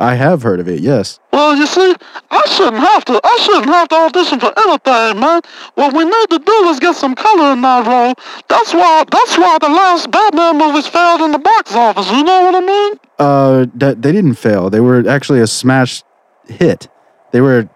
I 0.00 0.14
have 0.14 0.42
heard 0.42 0.60
of 0.60 0.68
it. 0.68 0.80
Yes. 0.80 1.18
Well, 1.32 1.56
you 1.56 1.66
see, 1.66 1.94
I 2.30 2.44
shouldn't 2.46 2.78
have 2.82 3.04
to. 3.06 3.20
I 3.22 3.38
shouldn't 3.42 3.66
have 3.66 3.88
to 3.88 3.96
audition 3.96 4.38
for 4.38 4.52
anything, 4.56 5.20
man. 5.20 5.40
What 5.74 5.92
we 5.94 6.04
need 6.04 6.30
to 6.30 6.38
do 6.38 6.68
is 6.68 6.78
get 6.78 6.94
some 6.94 7.14
color 7.14 7.52
in 7.52 7.60
that 7.62 7.86
role. 7.86 8.14
That's 8.48 8.72
why. 8.72 9.04
That's 9.10 9.36
why 9.36 9.58
the 9.60 9.68
last 9.68 10.10
Batman 10.10 10.58
movies 10.58 10.86
failed 10.86 11.22
in 11.22 11.32
the 11.32 11.38
box 11.38 11.74
office. 11.74 12.10
You 12.12 12.22
know 12.22 12.44
what 12.44 12.54
I 12.54 12.66
mean? 12.66 12.94
Uh, 13.18 13.66
that 13.74 14.02
they 14.02 14.12
didn't 14.12 14.34
fail. 14.34 14.70
They 14.70 14.80
were 14.80 15.08
actually 15.08 15.40
a 15.40 15.48
smash 15.48 16.04
hit. 16.46 16.88
They 17.32 17.40
were 17.40 17.58
a 17.60 17.70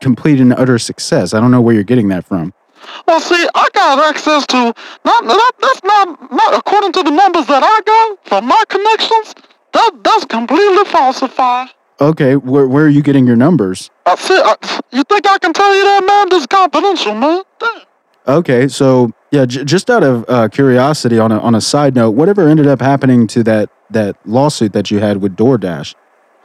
complete 0.00 0.40
and 0.40 0.52
utter 0.52 0.78
success. 0.78 1.32
I 1.32 1.40
don't 1.40 1.50
know 1.50 1.62
where 1.62 1.74
you're 1.74 1.84
getting 1.84 2.08
that 2.08 2.26
from. 2.26 2.52
Well, 3.08 3.20
see, 3.20 3.48
I 3.54 3.68
got 3.72 3.98
access 4.10 4.46
to 4.46 4.56
not. 4.56 5.24
That, 5.24 5.52
that's 5.60 5.82
not 5.82 6.32
not 6.32 6.54
according 6.54 6.92
to 6.92 7.02
the 7.02 7.10
numbers 7.10 7.46
that 7.46 7.62
I 7.62 7.80
got 7.80 8.26
from 8.26 8.46
my 8.46 8.62
connections. 8.68 9.34
That 9.76 9.92
that's 10.02 10.24
completely 10.24 10.84
falsified. 10.86 11.68
Okay, 12.00 12.36
where 12.36 12.66
where 12.66 12.86
are 12.86 12.88
you 12.88 13.02
getting 13.02 13.26
your 13.26 13.36
numbers? 13.36 13.90
I 14.06 14.14
see. 14.16 14.34
I, 14.34 14.56
you 14.90 15.02
think 15.02 15.26
I 15.26 15.36
can 15.36 15.52
tell 15.52 15.76
you 15.76 15.84
that, 15.84 16.02
man? 16.06 16.30
This 16.30 16.40
is 16.40 16.46
confidential, 16.46 17.14
man. 17.14 17.42
Damn. 17.58 17.82
Okay, 18.26 18.68
so 18.68 19.12
yeah, 19.30 19.44
j- 19.44 19.64
just 19.64 19.90
out 19.90 20.02
of 20.02 20.24
uh, 20.28 20.48
curiosity, 20.48 21.18
on 21.18 21.30
a 21.30 21.38
on 21.40 21.54
a 21.54 21.60
side 21.60 21.94
note, 21.94 22.12
whatever 22.12 22.48
ended 22.48 22.66
up 22.66 22.80
happening 22.80 23.26
to 23.26 23.42
that 23.42 23.68
that 23.90 24.16
lawsuit 24.24 24.72
that 24.72 24.90
you 24.90 24.98
had 24.98 25.18
with 25.18 25.36
DoorDash? 25.36 25.94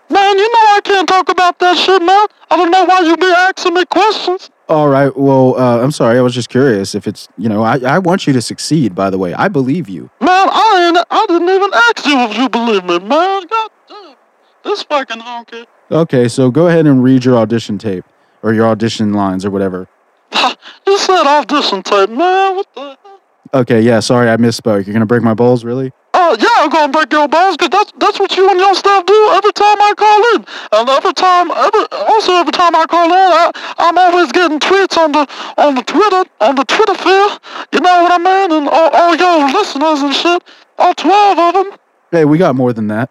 Man, 0.10 0.38
you 0.38 0.52
know 0.52 0.66
I 0.76 0.82
can't 0.84 1.08
talk 1.08 1.30
about 1.30 1.58
that 1.60 1.78
shit, 1.78 2.02
man. 2.02 2.28
I 2.50 2.58
don't 2.58 2.70
know 2.70 2.84
why 2.84 3.00
you 3.00 3.16
be 3.16 3.28
asking 3.28 3.76
me 3.76 3.86
questions. 3.86 4.51
All 4.72 4.88
right. 4.88 5.14
Well, 5.18 5.60
uh, 5.60 5.84
I'm 5.84 5.92
sorry. 5.92 6.18
I 6.18 6.22
was 6.22 6.34
just 6.34 6.48
curious 6.48 6.96
if 6.96 7.06
it's 7.06 7.28
you 7.38 7.50
know 7.50 7.62
I, 7.62 7.78
I 7.80 8.00
want 8.00 8.26
you 8.26 8.32
to 8.32 8.42
succeed. 8.42 8.96
By 8.96 9.10
the 9.10 9.18
way, 9.18 9.34
I 9.34 9.50
believe 9.50 9.90
you. 9.90 10.10
Man, 10.22 10.30
I 10.30 10.86
ain't, 10.88 11.06
I 11.12 11.26
didn't 11.28 11.50
even 11.50 11.70
ask 11.74 12.06
you 12.06 12.18
if 12.20 12.38
you 12.38 12.48
believe 12.48 12.86
me, 12.86 13.00
man. 13.00 13.48
God 13.48 13.70
damn. 13.90 14.16
This 14.64 14.84
fucking 14.84 15.20
honky. 15.20 15.66
Okay, 15.92 16.30
so 16.30 16.50
go 16.50 16.68
ahead 16.70 16.88
and 16.88 17.04
read 17.04 17.26
your 17.26 17.36
audition 17.36 17.78
tape 17.78 18.06
or 18.44 18.54
your 18.54 18.66
audition 18.66 19.12
lines 19.12 19.46
or 19.46 19.52
whatever. 19.52 19.90
You 20.88 20.98
said 20.98 21.24
audition 21.26 21.84
tape, 21.84 22.10
man. 22.10 22.56
What 22.56 22.74
the 22.74 22.98
hell? 23.04 23.22
Okay, 23.54 23.82
yeah. 23.82 24.00
Sorry, 24.00 24.30
I 24.30 24.38
misspoke. 24.38 24.86
You're 24.86 24.94
gonna 24.94 25.06
break 25.06 25.22
my 25.22 25.34
balls, 25.34 25.66
really? 25.66 25.92
Yeah, 26.40 26.64
I'm 26.64 26.70
gonna 26.70 26.92
break 26.92 27.12
your 27.12 27.28
balls, 27.28 27.58
cause 27.58 27.70
that's, 27.70 27.92
that's 27.98 28.20
what 28.20 28.36
you 28.38 28.50
and 28.50 28.60
your 28.60 28.74
staff 28.76 29.06
do 29.06 29.30
every 29.34 29.52
time 29.54 29.78
I 29.82 29.94
call 29.96 30.36
in. 30.36 30.46
And 30.72 30.90
every 30.90 31.14
time, 31.14 31.52
every, 31.52 31.86
also 31.92 32.34
every 32.36 32.52
time 32.52 32.76
I 32.76 32.86
call 32.86 33.06
in, 33.06 33.12
I, 33.12 33.52
I'm 33.78 33.98
always 33.98 34.32
getting 34.32 34.60
tweets 34.60 34.98
on 34.98 35.12
the, 35.12 35.28
on 35.58 35.76
the 35.76 35.84
Twitter, 35.84 36.24
on 36.40 36.56
the 36.56 36.64
Twitter 36.66 36.96
feed. 36.96 37.32
You 37.74 37.80
know 37.82 38.04
what 38.04 38.12
I 38.12 38.18
mean? 38.18 38.52
And 38.52 38.70
all, 38.70 38.90
all 38.90 39.16
your 39.16 39.52
listeners 39.52 40.02
and 40.02 40.14
shit. 40.14 40.44
All 40.78 40.94
12 40.94 41.40
of 41.40 41.54
them. 41.54 41.80
Hey, 42.12 42.26
we 42.26 42.38
got 42.38 42.56
more 42.56 42.74
than 42.74 42.88
that. 42.88 43.10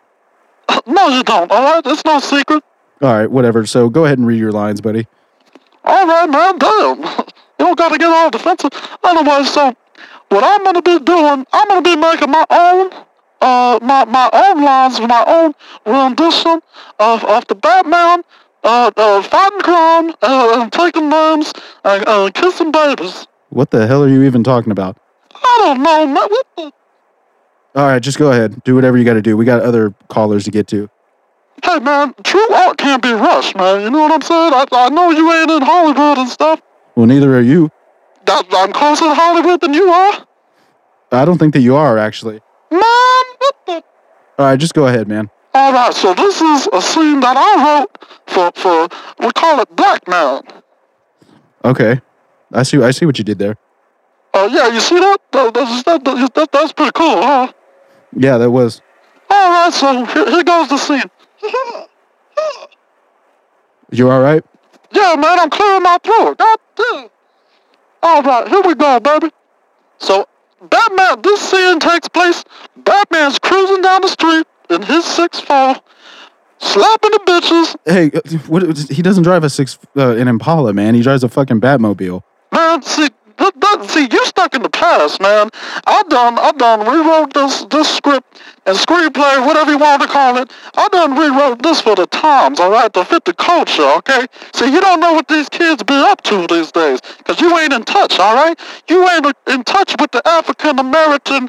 No, 0.86 1.08
you 1.08 1.22
don't, 1.22 1.50
alright? 1.50 1.82
It's 1.86 2.04
no 2.04 2.20
secret. 2.20 2.62
All 3.02 3.12
right, 3.12 3.30
whatever. 3.30 3.66
So 3.66 3.88
go 3.88 4.04
ahead 4.04 4.18
and 4.18 4.26
read 4.26 4.38
your 4.38 4.52
lines, 4.52 4.80
buddy. 4.80 5.06
All 5.84 6.06
right, 6.06 6.28
man. 6.28 6.58
Damn. 6.58 7.26
You 7.60 7.66
don't 7.66 7.76
gotta 7.76 7.98
get 7.98 8.08
all 8.08 8.30
defensive. 8.30 8.70
Anyway, 9.04 9.44
so 9.44 9.76
what 10.30 10.42
I'm 10.42 10.64
gonna 10.64 10.80
be 10.80 10.98
doing, 11.00 11.44
I'm 11.52 11.68
gonna 11.68 11.82
be 11.82 11.94
making 11.94 12.30
my 12.30 12.46
own, 12.48 12.90
uh, 13.40 13.78
my 13.82 14.04
my 14.04 14.30
own 14.32 14.62
lines, 14.62 15.00
my 15.00 15.24
own 15.26 15.54
rendition 15.86 16.60
of 16.98 17.24
of 17.24 17.46
the 17.46 17.54
Batman, 17.54 18.22
uh, 18.64 18.90
uh 18.96 19.22
fighting 19.22 19.60
crime, 19.60 20.14
uh, 20.22 20.60
and 20.60 20.72
taking 20.72 21.08
names, 21.08 21.52
and 21.84 22.06
uh, 22.06 22.30
kissing 22.32 22.70
babies. 22.70 23.26
What 23.50 23.70
the 23.70 23.86
hell 23.86 24.04
are 24.04 24.08
you 24.08 24.22
even 24.22 24.44
talking 24.44 24.72
about? 24.72 24.96
I 25.34 25.56
don't 25.64 25.82
know, 25.82 26.06
man. 26.06 26.30
What 26.30 26.46
the? 26.56 26.72
All 27.74 27.86
right, 27.86 28.02
just 28.02 28.18
go 28.18 28.32
ahead. 28.32 28.62
Do 28.64 28.74
whatever 28.74 28.98
you 28.98 29.04
got 29.04 29.14
to 29.14 29.22
do. 29.22 29.36
We 29.36 29.44
got 29.44 29.62
other 29.62 29.94
callers 30.08 30.44
to 30.44 30.50
get 30.50 30.66
to. 30.68 30.90
Hey, 31.62 31.78
man. 31.78 32.14
True 32.24 32.52
art 32.52 32.78
can't 32.78 33.02
be 33.02 33.12
rushed, 33.12 33.56
man. 33.56 33.82
You 33.82 33.90
know 33.90 34.00
what 34.00 34.12
I'm 34.12 34.22
saying? 34.22 34.52
I 34.54 34.66
I 34.72 34.88
know 34.88 35.10
you 35.10 35.32
ain't 35.32 35.50
in 35.50 35.62
Hollywood 35.62 36.18
and 36.18 36.28
stuff. 36.28 36.60
Well, 36.96 37.06
neither 37.06 37.36
are 37.36 37.40
you. 37.40 37.70
That, 38.26 38.46
I'm 38.52 38.72
closer 38.72 39.04
to 39.04 39.14
Hollywood 39.14 39.60
than 39.60 39.74
you 39.74 39.88
are, 39.88 40.26
I 41.12 41.24
don't 41.24 41.38
think 41.38 41.54
that 41.54 41.60
you 41.60 41.74
are 41.76 41.98
actually. 41.98 42.40
man. 42.70 43.24
All 43.68 44.46
right, 44.46 44.58
just 44.58 44.74
go 44.74 44.86
ahead, 44.86 45.08
man. 45.08 45.30
All 45.52 45.72
right, 45.72 45.92
so 45.92 46.14
this 46.14 46.40
is 46.40 46.68
a 46.72 46.80
scene 46.80 47.20
that 47.20 47.36
I 47.36 47.80
wrote 47.80 48.08
for 48.26 48.52
for 48.54 48.88
we 49.18 49.32
call 49.32 49.60
it 49.60 49.74
Blackmail. 49.74 50.42
Okay, 51.64 52.00
I 52.52 52.62
see. 52.62 52.82
I 52.82 52.90
see 52.92 53.06
what 53.06 53.18
you 53.18 53.24
did 53.24 53.38
there. 53.38 53.56
Oh 54.32 54.46
yeah, 54.46 54.68
you 54.68 54.80
see 54.80 54.98
that? 54.98 55.18
That, 55.32 55.54
that's, 55.54 55.82
that, 55.82 56.04
that, 56.04 56.34
that? 56.34 56.52
That's 56.52 56.72
pretty 56.72 56.92
cool, 56.94 57.22
huh? 57.22 57.52
Yeah, 58.16 58.38
that 58.38 58.50
was. 58.50 58.80
All 59.28 59.50
right, 59.50 59.72
so 59.72 60.04
here, 60.04 60.30
here 60.30 60.44
goes 60.44 60.68
the 60.68 60.78
scene. 60.78 61.02
You 63.92 64.08
all 64.08 64.20
right? 64.20 64.44
yeah, 64.92 65.14
man, 65.16 65.40
I'm 65.40 65.50
clearing 65.50 65.82
my 65.82 65.98
throat. 66.02 66.38
God 66.38 66.58
damn. 66.76 67.08
All 68.02 68.22
right, 68.22 68.48
here 68.48 68.62
we 68.62 68.74
go, 68.74 69.00
baby. 69.00 69.30
So 69.98 70.26
Batman, 70.68 71.22
this 71.22 71.40
scene 71.40 71.80
takes 71.80 72.08
place. 72.08 72.44
Batman's 72.76 73.38
cruising 73.38 73.82
down 73.82 74.02
the 74.02 74.08
street 74.08 74.46
in 74.68 74.82
his 74.82 75.04
six 75.04 75.40
four, 75.40 75.74
slapping 76.58 77.10
the 77.10 77.20
bitches. 77.26 77.76
Hey, 77.86 78.10
uh, 78.14 78.38
what? 78.46 78.76
He 78.90 79.02
doesn't 79.02 79.22
drive 79.22 79.42
a 79.44 79.50
six 79.50 79.78
uh, 79.96 80.16
an 80.16 80.28
Impala, 80.28 80.72
man. 80.72 80.94
He 80.94 81.02
drives 81.02 81.24
a 81.24 81.28
fucking 81.28 81.60
Batmobile. 81.60 82.22
Man, 82.52 82.82
see, 82.82 83.08
that, 83.40 83.58
that, 83.60 83.90
see, 83.90 84.06
you 84.10 84.26
stuck 84.26 84.54
in 84.54 84.62
the 84.62 84.70
past, 84.70 85.20
man. 85.20 85.48
I 85.86 86.02
done, 86.08 86.38
I 86.38 86.52
done 86.52 86.80
rewrote 86.80 87.32
this, 87.32 87.64
this 87.64 87.88
script 87.88 88.40
and 88.66 88.76
screenplay, 88.76 89.44
whatever 89.46 89.72
you 89.72 89.78
want 89.78 90.02
to 90.02 90.08
call 90.08 90.36
it. 90.36 90.52
I 90.76 90.88
done 90.88 91.16
rewrote 91.16 91.62
this 91.62 91.80
for 91.80 91.96
the 91.96 92.06
times, 92.06 92.60
all 92.60 92.70
right, 92.70 92.92
to 92.92 93.04
fit 93.04 93.24
the 93.24 93.34
culture, 93.34 93.88
okay? 93.98 94.26
See, 94.54 94.70
you 94.70 94.80
don't 94.80 95.00
know 95.00 95.14
what 95.14 95.26
these 95.28 95.48
kids 95.48 95.82
be 95.82 95.94
up 95.94 96.22
to 96.24 96.46
these 96.46 96.70
days, 96.70 97.00
cause 97.24 97.40
you 97.40 97.56
ain't 97.58 97.72
in 97.72 97.84
touch, 97.84 98.18
all 98.18 98.34
right? 98.34 98.58
You 98.88 99.08
ain't 99.08 99.26
in 99.48 99.64
touch 99.64 99.94
with 99.98 100.10
the 100.12 100.22
African 100.28 100.78
American 100.78 101.48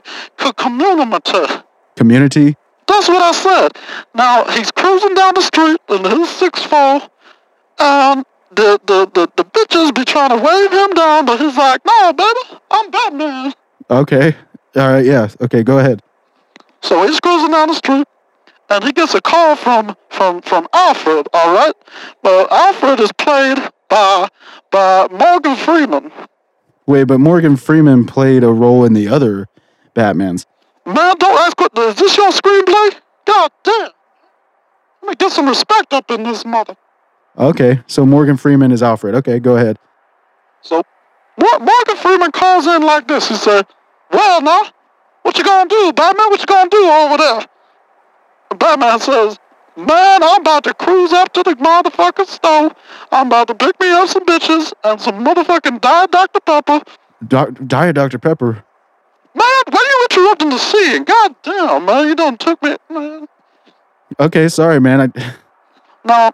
community. 0.55 1.63
Community. 1.97 2.55
That's 2.87 3.07
what 3.07 3.21
I 3.21 3.31
said. 3.31 3.71
Now 4.15 4.45
he's 4.45 4.71
cruising 4.71 5.13
down 5.13 5.33
the 5.35 5.41
street 5.41 5.79
in 5.89 6.03
his 6.03 6.29
six 6.29 6.63
four, 6.63 7.01
and 7.79 8.25
the, 8.55 8.79
the 8.85 9.09
the 9.13 9.31
the 9.35 9.45
bitches 9.45 9.93
be 9.95 10.03
trying 10.05 10.29
to 10.29 10.35
wave 10.35 10.71
him 10.71 10.91
down, 10.91 11.25
but 11.25 11.39
he's 11.39 11.57
like, 11.57 11.81
"No, 11.85 12.13
baby, 12.13 12.59
I'm 12.69 12.91
Batman." 12.91 13.53
Okay. 13.89 14.35
All 14.75 14.91
right. 14.91 15.05
Yeah. 15.05 15.29
Okay. 15.41 15.63
Go 15.63 15.79
ahead. 15.79 16.01
So 16.81 17.05
he's 17.05 17.19
cruising 17.19 17.51
down 17.51 17.69
the 17.69 17.75
street, 17.75 18.07
and 18.69 18.83
he 18.83 18.91
gets 18.91 19.13
a 19.13 19.21
call 19.21 19.55
from 19.55 19.95
from 20.09 20.41
from 20.41 20.67
Alfred. 20.73 21.27
All 21.33 21.53
right, 21.53 21.73
well, 22.23 22.47
Alfred 22.49 22.99
is 22.99 23.11
played 23.13 23.57
by 23.89 24.27
by 24.71 25.07
Morgan 25.11 25.55
Freeman. 25.55 26.11
Wait, 26.87 27.03
but 27.05 27.19
Morgan 27.19 27.55
Freeman 27.55 28.05
played 28.05 28.43
a 28.43 28.51
role 28.51 28.83
in 28.83 28.93
the 28.93 29.07
other 29.07 29.47
Batmans. 29.95 30.45
Man, 30.85 31.15
don't 31.17 31.39
ask 31.39 31.59
what. 31.59 31.77
Is 31.77 31.95
this 31.95 32.17
your 32.17 32.31
screenplay? 32.31 32.95
God 33.25 33.51
damn! 33.63 33.89
Let 35.03 35.09
me 35.09 35.15
get 35.15 35.31
some 35.31 35.47
respect 35.47 35.93
up 35.93 36.09
in 36.09 36.23
this 36.23 36.43
mother. 36.43 36.75
Okay. 37.37 37.81
So 37.87 38.05
Morgan 38.05 38.37
Freeman 38.37 38.71
is 38.71 38.83
Alfred. 38.83 39.15
Okay. 39.15 39.39
Go 39.39 39.55
ahead. 39.55 39.77
So 40.61 40.83
Mor- 41.39 41.59
Morgan 41.59 41.97
Freeman 41.97 42.31
calls 42.31 42.67
in 42.67 42.81
like 42.83 43.07
this. 43.07 43.27
He 43.27 43.35
said, 43.35 43.65
"Well, 44.11 44.41
now, 44.41 44.63
what 45.23 45.37
you 45.37 45.43
gonna 45.43 45.69
do, 45.69 45.93
Batman? 45.93 46.29
What 46.29 46.39
you 46.39 46.45
gonna 46.45 46.69
do 46.69 46.89
over 46.89 47.17
there?" 47.17 47.45
Batman 48.57 48.99
says, 48.99 49.39
"Man, 49.75 50.23
I'm 50.23 50.41
about 50.41 50.63
to 50.65 50.73
cruise 50.73 51.13
up 51.13 51.31
to 51.33 51.43
the 51.43 51.55
motherfucking 51.55 52.27
store. 52.27 52.71
I'm 53.11 53.27
about 53.27 53.47
to 53.47 53.55
pick 53.55 53.79
me 53.79 53.89
up 53.91 54.09
some 54.09 54.25
bitches 54.25 54.73
and 54.83 54.99
some 55.01 55.23
motherfucking 55.23 55.81
Diet 55.81 56.11
Dr 56.11 56.39
Pepper." 56.41 56.81
Doc, 57.27 57.49
Diet 57.67 57.95
Dr. 57.95 58.17
Pepper. 58.17 58.63
Man, 59.33 59.63
why 59.69 59.77
are 59.79 59.83
you 59.83 60.07
interrupting 60.11 60.49
the 60.49 60.57
scene? 60.57 61.03
God 61.03 61.35
damn, 61.43 61.85
man, 61.85 62.07
you 62.07 62.15
done 62.15 62.37
took 62.37 62.61
me, 62.61 62.75
man. 62.89 63.27
Okay, 64.19 64.49
sorry, 64.49 64.79
man. 64.81 65.01
I, 65.15 65.33
Now, 66.03 66.31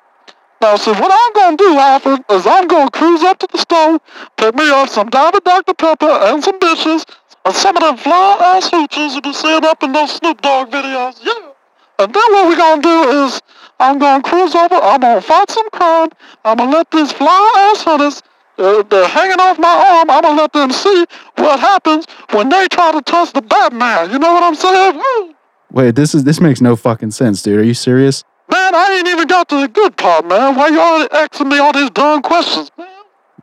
now, 0.59 0.75
see, 0.75 0.91
what 0.91 1.11
I'm 1.11 1.33
gonna 1.33 1.57
do, 1.57 1.77
Alfred, 1.77 2.23
is 2.31 2.47
I'm 2.47 2.67
gonna 2.67 2.89
cruise 2.89 3.21
up 3.23 3.37
to 3.39 3.47
the 3.51 3.57
store, 3.59 3.99
pick 4.37 4.55
me 4.55 4.69
up 4.71 4.89
some 4.89 5.09
Diamond 5.09 5.43
Dr 5.43 5.73
Pepper 5.75 6.09
and 6.09 6.43
some 6.43 6.59
bitches, 6.59 7.05
and 7.45 7.55
some 7.55 7.77
of 7.77 7.83
them 7.83 7.97
fly 7.97 8.37
ass 8.41 8.69
hoochers 8.69 9.13
you 9.15 9.21
be 9.21 9.33
seeing 9.33 9.63
up 9.63 9.83
in 9.83 9.91
those 9.91 10.15
Snoop 10.15 10.41
Dogg 10.41 10.71
videos. 10.71 11.19
Yeah. 11.23 11.51
And 11.99 12.13
then 12.13 12.23
what 12.31 12.47
we're 12.47 12.57
gonna 12.57 12.81
do 12.81 13.25
is 13.25 13.41
I'm 13.79 13.99
gonna 13.99 14.23
cruise 14.23 14.55
over. 14.55 14.75
I'm 14.75 14.99
gonna 14.99 15.21
fight 15.21 15.49
some 15.49 15.69
crime. 15.69 16.09
I'm 16.43 16.57
gonna 16.57 16.71
let 16.71 16.89
these 16.91 17.11
fly 17.11 17.71
ass 17.73 17.83
hunters. 17.83 18.21
Uh, 18.57 18.81
they're 18.83 19.07
hanging 19.07 19.39
off 19.39 19.59
my 19.59 19.67
arm. 19.67 20.09
I'm 20.09 20.21
gonna 20.21 20.41
let 20.41 20.53
them 20.53 20.71
see 20.71 21.05
what 21.35 21.59
happens 21.59 22.07
when 22.31 22.49
they 22.49 22.67
try 22.67 22.91
to 22.91 23.01
touch 23.03 23.31
the 23.33 23.41
Batman. 23.41 24.11
You 24.11 24.17
know 24.17 24.33
what 24.33 24.43
I'm 24.43 24.55
saying? 24.55 25.33
Wait, 25.71 25.95
this 25.95 26.15
is 26.15 26.23
this 26.23 26.41
makes 26.41 26.61
no 26.61 26.75
fucking 26.75 27.11
sense, 27.11 27.43
dude. 27.43 27.59
Are 27.59 27.63
you 27.63 27.75
serious? 27.75 28.23
Man, 28.49 28.75
I 28.75 28.95
ain't 28.97 29.07
even 29.07 29.27
got 29.27 29.49
to 29.49 29.61
the 29.61 29.67
good 29.67 29.97
part, 29.97 30.25
man. 30.25 30.55
Why 30.55 30.69
you 30.69 30.79
already 30.79 31.13
asking 31.13 31.49
me 31.49 31.59
all 31.59 31.73
these 31.73 31.89
dumb 31.89 32.21
questions, 32.21 32.71
man? 32.77 32.87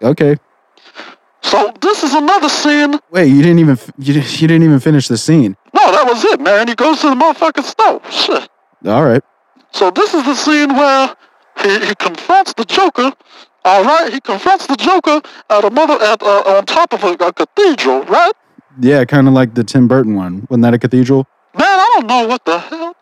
Okay. 0.03 0.37
So 1.43 1.73
this 1.81 2.03
is 2.03 2.15
another 2.15 2.49
scene. 2.49 2.99
Wait, 3.11 3.29
you 3.29 3.43
didn't 3.43 3.59
even 3.59 3.79
you, 3.99 4.15
you 4.15 4.49
didn't 4.49 4.63
even 4.63 4.81
finish 4.81 5.09
the 5.09 5.19
scene. 5.19 5.57
No, 5.75 5.93
that 5.93 6.07
was 6.07 6.25
it, 6.25 6.41
man. 6.41 6.69
He 6.69 6.75
goes 6.75 7.01
to 7.03 7.11
the 7.11 7.15
motherfucking 7.15 7.65
store. 7.65 8.01
Shit. 8.11 8.49
All 8.87 9.05
right. 9.05 9.23
So 9.73 9.91
this 9.91 10.15
is 10.15 10.25
the 10.25 10.35
scene 10.35 10.75
where 10.75 11.15
he, 11.63 11.87
he 11.87 11.95
confronts 11.97 12.55
the 12.55 12.65
Joker. 12.65 13.13
All 13.67 13.83
right, 13.83 14.13
he 14.13 14.21
confronts 14.21 14.67
the 14.67 14.77
Joker 14.77 15.21
at 15.49 15.65
a 15.65 15.71
mother 15.71 15.95
at 16.05 16.23
uh, 16.23 16.57
on 16.57 16.67
top 16.67 16.93
of 16.93 17.03
a, 17.03 17.13
a 17.25 17.33
cathedral, 17.33 18.05
right? 18.05 18.33
Yeah, 18.81 19.05
kind 19.05 19.27
of 19.29 19.35
like 19.35 19.55
the 19.55 19.65
Tim 19.65 19.89
Burton 19.89 20.15
one. 20.15 20.47
Wasn't 20.51 20.63
that 20.63 20.75
a 20.75 20.79
cathedral? 20.79 21.27
Man, 21.57 21.65
I 21.67 21.91
don't 21.95 22.07
know 22.07 22.27
what 22.27 22.45
the 22.45 22.59
hell. 22.59 22.95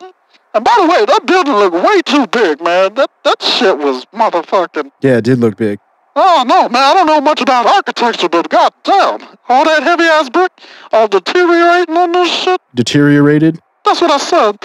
And 0.54 0.64
by 0.64 0.75
the 0.78 0.87
way, 0.87 1.04
that 1.06 1.26
building 1.26 1.54
looked 1.54 1.76
way 1.76 2.02
too 2.02 2.26
big, 2.26 2.62
man. 2.62 2.94
That 2.94 3.11
that 3.25 3.42
shit 3.42 3.78
was 3.78 4.04
motherfucking. 4.06 4.92
Yeah, 5.00 5.16
it 5.16 5.25
did 5.25 5.38
look 5.38 5.56
big. 5.56 5.78
Oh 6.14 6.44
no, 6.47 6.68
man, 6.68 6.82
I 6.82 6.92
don't 6.94 7.06
know 7.06 7.21
much 7.23 7.40
about 7.40 7.66
architecture, 7.66 8.28
but 8.28 8.50
goddamn, 8.50 9.26
all 9.49 9.64
that 9.64 9.82
heavy 9.82 10.04
ass 10.04 10.28
brick, 10.28 10.52
all 10.92 11.09
deteriorating 11.09 11.97
on 11.97 12.12
this 12.12 12.30
shit. 12.30 12.61
Deteriorated. 12.75 13.61
That's 13.85 14.00
what 14.02 14.11
I 14.11 14.18
said. 14.18 14.59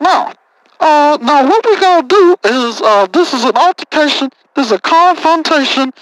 Now, 0.00 0.32
uh, 0.80 1.18
now 1.20 1.46
what 1.46 1.64
we 1.66 1.78
gonna 1.78 2.08
do 2.08 2.36
is, 2.44 2.80
uh, 2.80 3.06
this 3.12 3.34
is 3.34 3.44
an 3.44 3.54
altercation, 3.54 4.30
this 4.56 4.66
is 4.66 4.72
a 4.72 4.80
confrontation, 4.80 5.92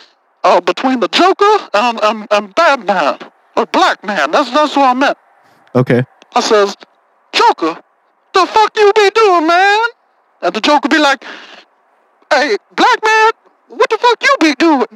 uh, 0.44 0.60
between 0.60 1.00
the 1.00 1.08
Joker 1.08 1.68
and, 1.74 2.00
and, 2.02 2.28
and 2.30 2.54
Batman, 2.54 3.18
or 3.56 3.66
Black 3.66 4.04
Man. 4.04 4.30
That's 4.30 4.50
that's 4.50 4.76
what 4.76 4.86
I 4.86 4.94
meant. 4.94 5.18
Okay. 5.74 6.04
I 6.34 6.40
says, 6.40 6.76
Joker, 7.32 7.82
the 8.34 8.46
fuck 8.46 8.76
you 8.76 8.92
doing, 9.32 9.46
man? 9.46 9.80
And 10.42 10.54
the 10.54 10.60
Joker 10.60 10.88
be 10.88 10.98
like, 10.98 11.24
Hey, 12.30 12.56
Black 12.74 12.98
Man, 13.04 13.30
what 13.68 13.88
the 13.90 13.98
fuck 13.98 14.22
you 14.22 14.36
be 14.40 14.54
doing? 14.54 14.86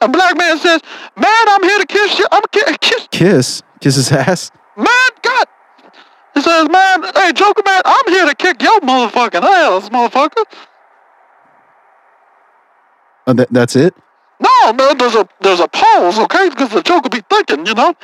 And 0.00 0.12
Black 0.12 0.36
Man 0.36 0.58
says, 0.58 0.80
Man, 1.16 1.48
I'm 1.48 1.62
here 1.62 1.78
to 1.78 1.86
kiss 1.86 2.18
you. 2.18 2.26
I'm 2.32 2.42
ki- 2.52 2.76
kiss, 2.80 3.08
Kiss. 3.10 3.62
Kiss 3.80 3.96
his 3.96 4.12
ass. 4.12 4.50
man, 4.76 4.86
God. 5.22 5.46
He 6.34 6.40
says, 6.42 6.68
Man, 6.68 7.02
hey, 7.14 7.32
Joker, 7.32 7.62
man, 7.64 7.82
I'm 7.84 8.12
here 8.12 8.26
to 8.26 8.34
kick 8.34 8.62
your 8.62 8.80
motherfucking 8.80 9.42
ass, 9.42 9.88
motherfucker. 9.88 10.44
Oh, 13.26 13.32
that, 13.32 13.48
that's 13.50 13.76
it. 13.76 13.94
No, 14.40 14.72
man, 14.72 14.96
there's 14.96 15.14
a 15.14 15.28
there's 15.40 15.60
a 15.60 15.68
pause, 15.68 16.18
okay? 16.18 16.48
Because 16.48 16.70
the 16.70 16.82
Joker 16.82 17.10
be 17.10 17.20
thinking, 17.28 17.66
you 17.66 17.74
know. 17.74 17.94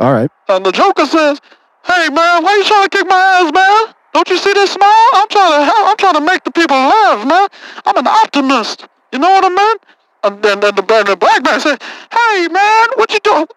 All 0.00 0.12
right. 0.12 0.28
And 0.48 0.66
the 0.66 0.72
Joker 0.72 1.06
says, 1.06 1.40
"Hey 1.84 2.08
man, 2.08 2.42
why 2.42 2.56
you 2.56 2.64
trying 2.64 2.82
to 2.82 2.88
kick 2.88 3.06
my 3.06 3.14
ass, 3.16 3.52
man? 3.54 3.94
Don't 4.14 4.28
you 4.30 4.38
see 4.38 4.52
this 4.52 4.70
smile? 4.70 5.08
I'm 5.14 5.28
trying 5.28 5.58
to 5.58 5.64
help. 5.64 5.88
I'm 5.88 5.96
trying 5.96 6.14
to 6.14 6.20
make 6.20 6.44
the 6.44 6.52
people 6.52 6.76
laugh, 6.76 7.26
man. 7.26 7.48
I'm 7.84 7.96
an 7.96 8.06
optimist. 8.06 8.86
You 9.12 9.18
know 9.18 9.28
what 9.28 9.44
I 9.44 9.48
mean?" 9.48 9.76
And 10.22 10.42
then, 10.42 10.60
then 10.60 10.74
the, 10.76 11.16
black 11.18 11.42
man 11.44 11.60
said, 11.60 11.82
"Hey 12.12 12.48
man, 12.48 12.88
what 12.94 13.12
you 13.12 13.20
doing?" 13.20 13.46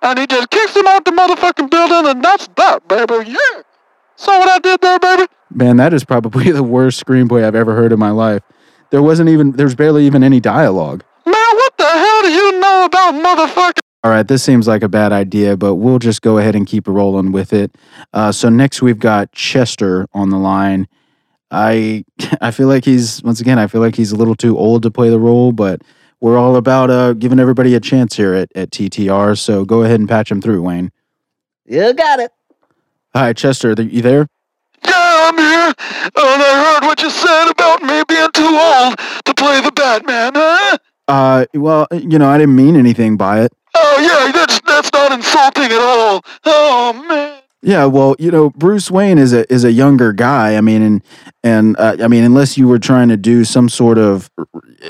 And 0.00 0.16
he 0.16 0.28
just 0.28 0.48
kicks 0.50 0.76
him 0.76 0.86
out 0.86 1.04
the 1.04 1.10
motherfucking 1.10 1.70
building, 1.70 2.08
and 2.08 2.24
that's 2.24 2.48
that, 2.54 2.86
baby. 2.86 3.30
Yeah. 3.30 3.62
So 4.14 4.38
what 4.38 4.48
I 4.48 4.60
did 4.60 4.80
there, 4.80 4.98
baby? 5.00 5.26
Man, 5.50 5.76
that 5.78 5.92
is 5.92 6.04
probably 6.04 6.50
the 6.52 6.62
worst 6.62 7.04
screenplay 7.04 7.44
I've 7.44 7.56
ever 7.56 7.74
heard 7.74 7.92
in 7.92 7.98
my 7.98 8.10
life. 8.10 8.42
There 8.90 9.02
wasn't 9.02 9.28
even 9.28 9.52
there's 9.52 9.74
barely 9.74 10.06
even 10.06 10.22
any 10.22 10.38
dialogue. 10.38 11.02
Man, 11.26 11.34
what 11.34 11.76
the 11.76 11.84
hell 11.84 12.22
do 12.22 12.30
you 12.32 12.60
know 12.60 12.84
about 12.84 13.14
motherfucking? 13.14 13.77
All 14.04 14.12
right, 14.12 14.26
this 14.26 14.44
seems 14.44 14.68
like 14.68 14.84
a 14.84 14.88
bad 14.88 15.12
idea, 15.12 15.56
but 15.56 15.74
we'll 15.74 15.98
just 15.98 16.22
go 16.22 16.38
ahead 16.38 16.54
and 16.54 16.66
keep 16.66 16.86
rolling 16.86 17.32
with 17.32 17.52
it. 17.52 17.74
Uh, 18.12 18.30
so 18.30 18.48
next 18.48 18.80
we've 18.80 18.98
got 18.98 19.32
Chester 19.32 20.06
on 20.14 20.30
the 20.30 20.38
line. 20.38 20.86
I 21.50 22.04
I 22.40 22.52
feel 22.52 22.68
like 22.68 22.84
he's 22.84 23.22
once 23.22 23.40
again 23.40 23.58
I 23.58 23.66
feel 23.66 23.80
like 23.80 23.96
he's 23.96 24.12
a 24.12 24.16
little 24.16 24.36
too 24.36 24.56
old 24.56 24.82
to 24.84 24.90
play 24.90 25.10
the 25.10 25.18
role, 25.18 25.52
but 25.52 25.82
we're 26.20 26.38
all 26.38 26.56
about 26.56 26.90
uh, 26.90 27.12
giving 27.12 27.38
everybody 27.38 27.74
a 27.74 27.80
chance 27.80 28.16
here 28.16 28.34
at, 28.34 28.50
at 28.54 28.70
TTR. 28.70 29.38
So 29.38 29.64
go 29.64 29.82
ahead 29.82 30.00
and 30.00 30.08
patch 30.08 30.30
him 30.30 30.40
through, 30.40 30.62
Wayne. 30.62 30.90
You 31.64 31.92
got 31.92 32.20
it. 32.20 32.32
Hi, 33.14 33.32
Chester. 33.32 33.72
Are 33.72 33.82
you 33.82 34.02
there? 34.02 34.28
Yeah, 34.84 34.92
I'm 34.94 35.36
here. 35.36 35.74
And 36.04 36.42
I 36.42 36.74
heard 36.80 36.86
what 36.86 37.02
you 37.02 37.10
said 37.10 37.50
about 37.50 37.82
me 37.82 38.02
being 38.08 38.30
too 38.32 38.42
old 38.42 38.98
to 39.24 39.34
play 39.34 39.60
the 39.60 39.72
Batman, 39.72 40.32
huh? 40.34 40.78
Uh, 41.08 41.46
well, 41.54 41.86
you 41.92 42.18
know, 42.18 42.28
I 42.28 42.38
didn't 42.38 42.54
mean 42.56 42.76
anything 42.76 43.16
by 43.16 43.40
it. 43.42 43.52
Oh 43.74 43.98
yeah, 44.00 44.32
that's 44.32 44.60
that's 44.60 44.92
not 44.92 45.12
insulting 45.12 45.64
at 45.64 45.80
all. 45.80 46.22
Oh 46.44 47.04
man. 47.08 47.34
Yeah, 47.60 47.86
well, 47.86 48.14
you 48.20 48.30
know, 48.30 48.50
Bruce 48.50 48.88
Wayne 48.88 49.18
is 49.18 49.32
a 49.32 49.50
is 49.52 49.64
a 49.64 49.72
younger 49.72 50.12
guy. 50.12 50.56
I 50.56 50.60
mean, 50.60 50.80
and 50.82 51.02
and 51.42 51.76
uh, 51.78 51.96
I 52.00 52.06
mean, 52.06 52.22
unless 52.24 52.56
you 52.56 52.68
were 52.68 52.78
trying 52.78 53.08
to 53.08 53.16
do 53.16 53.44
some 53.44 53.68
sort 53.68 53.98
of 53.98 54.30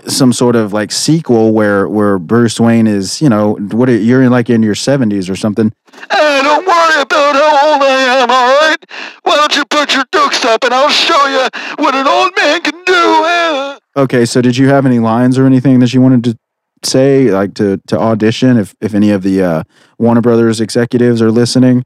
some 0.07 0.35
sort 0.35 0.55
of 0.55 0.73
like 0.75 0.93
sequel 0.93 1.53
where 1.55 1.89
where 1.89 2.19
Bruce 2.19 2.61
Wayne 2.61 2.87
is, 2.87 3.23
you 3.23 3.29
know, 3.31 3.55
what 3.73 3.89
are- 3.89 3.97
you're 3.97 4.23
in 4.23 4.31
like 4.31 4.51
in 4.51 4.63
your 4.63 4.75
seventies 4.75 5.31
or 5.31 5.37
something. 5.37 5.73
Hey, 6.11 6.41
don't 6.43 6.67
worry 6.67 7.01
about 7.01 7.35
how 7.37 7.73
old 7.73 7.83
I 7.83 8.21
am, 8.21 8.31
all 8.31 8.61
right? 8.61 8.77
Why 9.23 9.37
don't 9.37 9.57
you 9.57 9.65
put 9.65 9.95
your 9.95 10.05
dukes 10.13 10.45
up 10.45 10.63
and 10.65 10.75
I'll 10.75 10.91
show 10.91 11.27
you 11.27 11.49
what 11.83 11.95
an 11.95 12.07
old 12.07 12.33
man 12.37 12.61
can 12.61 12.85
do? 12.85 13.79
Okay, 13.99 14.25
so 14.27 14.41
did 14.41 14.57
you 14.57 14.69
have 14.69 14.87
any 14.87 15.01
lines 15.01 15.39
or 15.39 15.45
anything 15.45 15.81
that 15.81 15.93
you 15.93 16.01
wanted 16.01 16.23
to 16.23 16.39
say, 16.85 17.33
like 17.33 17.55
to 17.55 17.81
to 17.89 17.99
audition? 17.99 18.57
If 18.57 18.77
if 18.81 18.95
any 18.95 19.11
of 19.11 19.25
the 19.25 19.43
uh, 19.43 19.63
Warner 19.99 20.21
Brothers 20.21 20.61
executives 20.61 21.21
are 21.21 21.33
listening, 21.33 21.83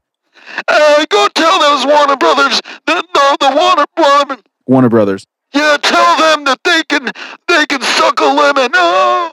Uh, 0.67 1.05
go 1.09 1.27
tell 1.33 1.59
those 1.59 1.87
Warner 1.87 2.15
Brothers, 2.15 2.61
the, 2.85 3.03
the, 3.15 3.37
the 3.39 3.51
Warner 3.55 3.85
Warner, 3.97 4.37
Warner 4.67 4.89
Brothers. 4.89 5.25
yeah, 5.55 5.75
tell 5.81 6.15
them 6.17 6.43
that 6.43 6.59
they 6.63 6.83
can 6.87 7.09
they 7.47 7.65
can 7.65 7.81
suck 7.81 8.19
a 8.19 8.25
lemon. 8.25 8.69
Oh. 8.75 9.31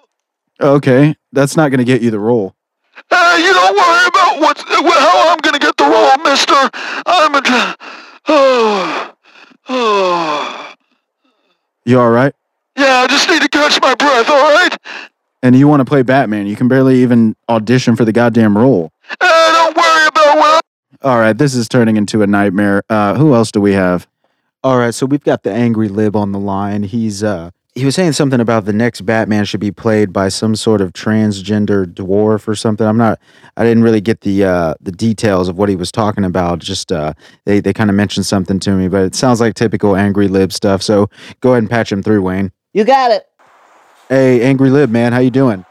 Okay, 0.62 1.14
that's 1.32 1.58
not 1.58 1.68
going 1.70 1.84
to 1.84 1.84
get 1.84 2.00
you 2.00 2.10
the 2.10 2.18
role. 2.18 2.54
Uh, 3.10 3.36
you 3.38 3.52
don't 3.52 3.76
worry 3.76 4.06
about 4.08 4.40
what's, 4.40 4.62
how 4.62 5.32
I'm 5.32 5.38
gonna 5.38 5.58
get 5.58 5.76
the 5.76 5.84
role, 5.84 6.16
mister. 6.24 6.54
I'm 7.06 7.34
a... 7.34 7.76
Oh, 8.28 9.14
oh. 9.68 10.66
You 11.86 11.98
all 11.98 12.10
right? 12.10 12.34
Yeah, 12.76 13.00
I 13.00 13.06
just 13.08 13.28
need 13.28 13.42
to 13.42 13.48
catch 13.48 13.80
my 13.80 13.94
breath, 13.94 14.28
all 14.30 14.54
right? 14.54 14.76
And 15.42 15.56
you 15.56 15.68
want 15.68 15.80
to 15.80 15.84
play 15.84 16.02
Batman? 16.02 16.46
You 16.46 16.56
can 16.56 16.68
barely 16.68 17.02
even 17.02 17.34
audition 17.48 17.96
for 17.96 18.04
the 18.04 18.12
goddamn 18.12 18.56
role. 18.56 18.92
Uh, 19.20 19.52
don't 19.52 19.76
worry 19.76 20.06
about 20.06 20.38
what... 20.38 20.64
All 21.02 21.18
right, 21.18 21.36
this 21.36 21.54
is 21.54 21.68
turning 21.68 21.96
into 21.96 22.22
a 22.22 22.26
nightmare. 22.26 22.82
Uh, 22.90 23.14
who 23.14 23.34
else 23.34 23.50
do 23.50 23.60
we 23.60 23.72
have? 23.72 24.06
All 24.62 24.76
right, 24.76 24.92
so 24.92 25.06
we've 25.06 25.24
got 25.24 25.42
the 25.42 25.50
angry 25.50 25.88
lib 25.88 26.14
on 26.14 26.32
the 26.32 26.38
line. 26.38 26.82
He's 26.82 27.22
uh 27.24 27.50
he 27.74 27.86
was 27.86 27.94
saying 27.94 28.12
something 28.12 28.40
about 28.40 28.66
the 28.66 28.74
next 28.74 29.02
Batman 29.02 29.46
should 29.46 29.60
be 29.60 29.70
played 29.70 30.12
by 30.12 30.28
some 30.28 30.54
sort 30.54 30.82
of 30.82 30.92
transgender 30.92 31.86
dwarf 31.86 32.46
or 32.46 32.54
something. 32.54 32.86
I'm 32.86 32.98
not 32.98 33.18
I 33.56 33.64
didn't 33.64 33.84
really 33.84 34.02
get 34.02 34.20
the 34.20 34.44
uh 34.44 34.74
the 34.78 34.92
details 34.92 35.48
of 35.48 35.56
what 35.56 35.70
he 35.70 35.76
was 35.76 35.90
talking 35.90 36.24
about. 36.24 36.58
Just 36.58 36.92
uh 36.92 37.14
they 37.46 37.60
they 37.60 37.72
kind 37.72 37.88
of 37.88 37.96
mentioned 37.96 38.26
something 38.26 38.60
to 38.60 38.72
me, 38.72 38.88
but 38.88 39.04
it 39.04 39.14
sounds 39.14 39.40
like 39.40 39.54
typical 39.54 39.96
angry 39.96 40.28
lib 40.28 40.52
stuff. 40.52 40.82
So 40.82 41.08
go 41.40 41.52
ahead 41.52 41.62
and 41.62 41.70
patch 41.70 41.90
him 41.90 42.02
through, 42.02 42.20
Wayne. 42.20 42.52
You 42.72 42.84
got 42.84 43.10
it. 43.10 43.26
Hey, 44.08 44.42
angry 44.42 44.70
lib, 44.70 44.90
man, 44.90 45.12
how 45.12 45.18
you 45.18 45.30
doing? 45.30 45.64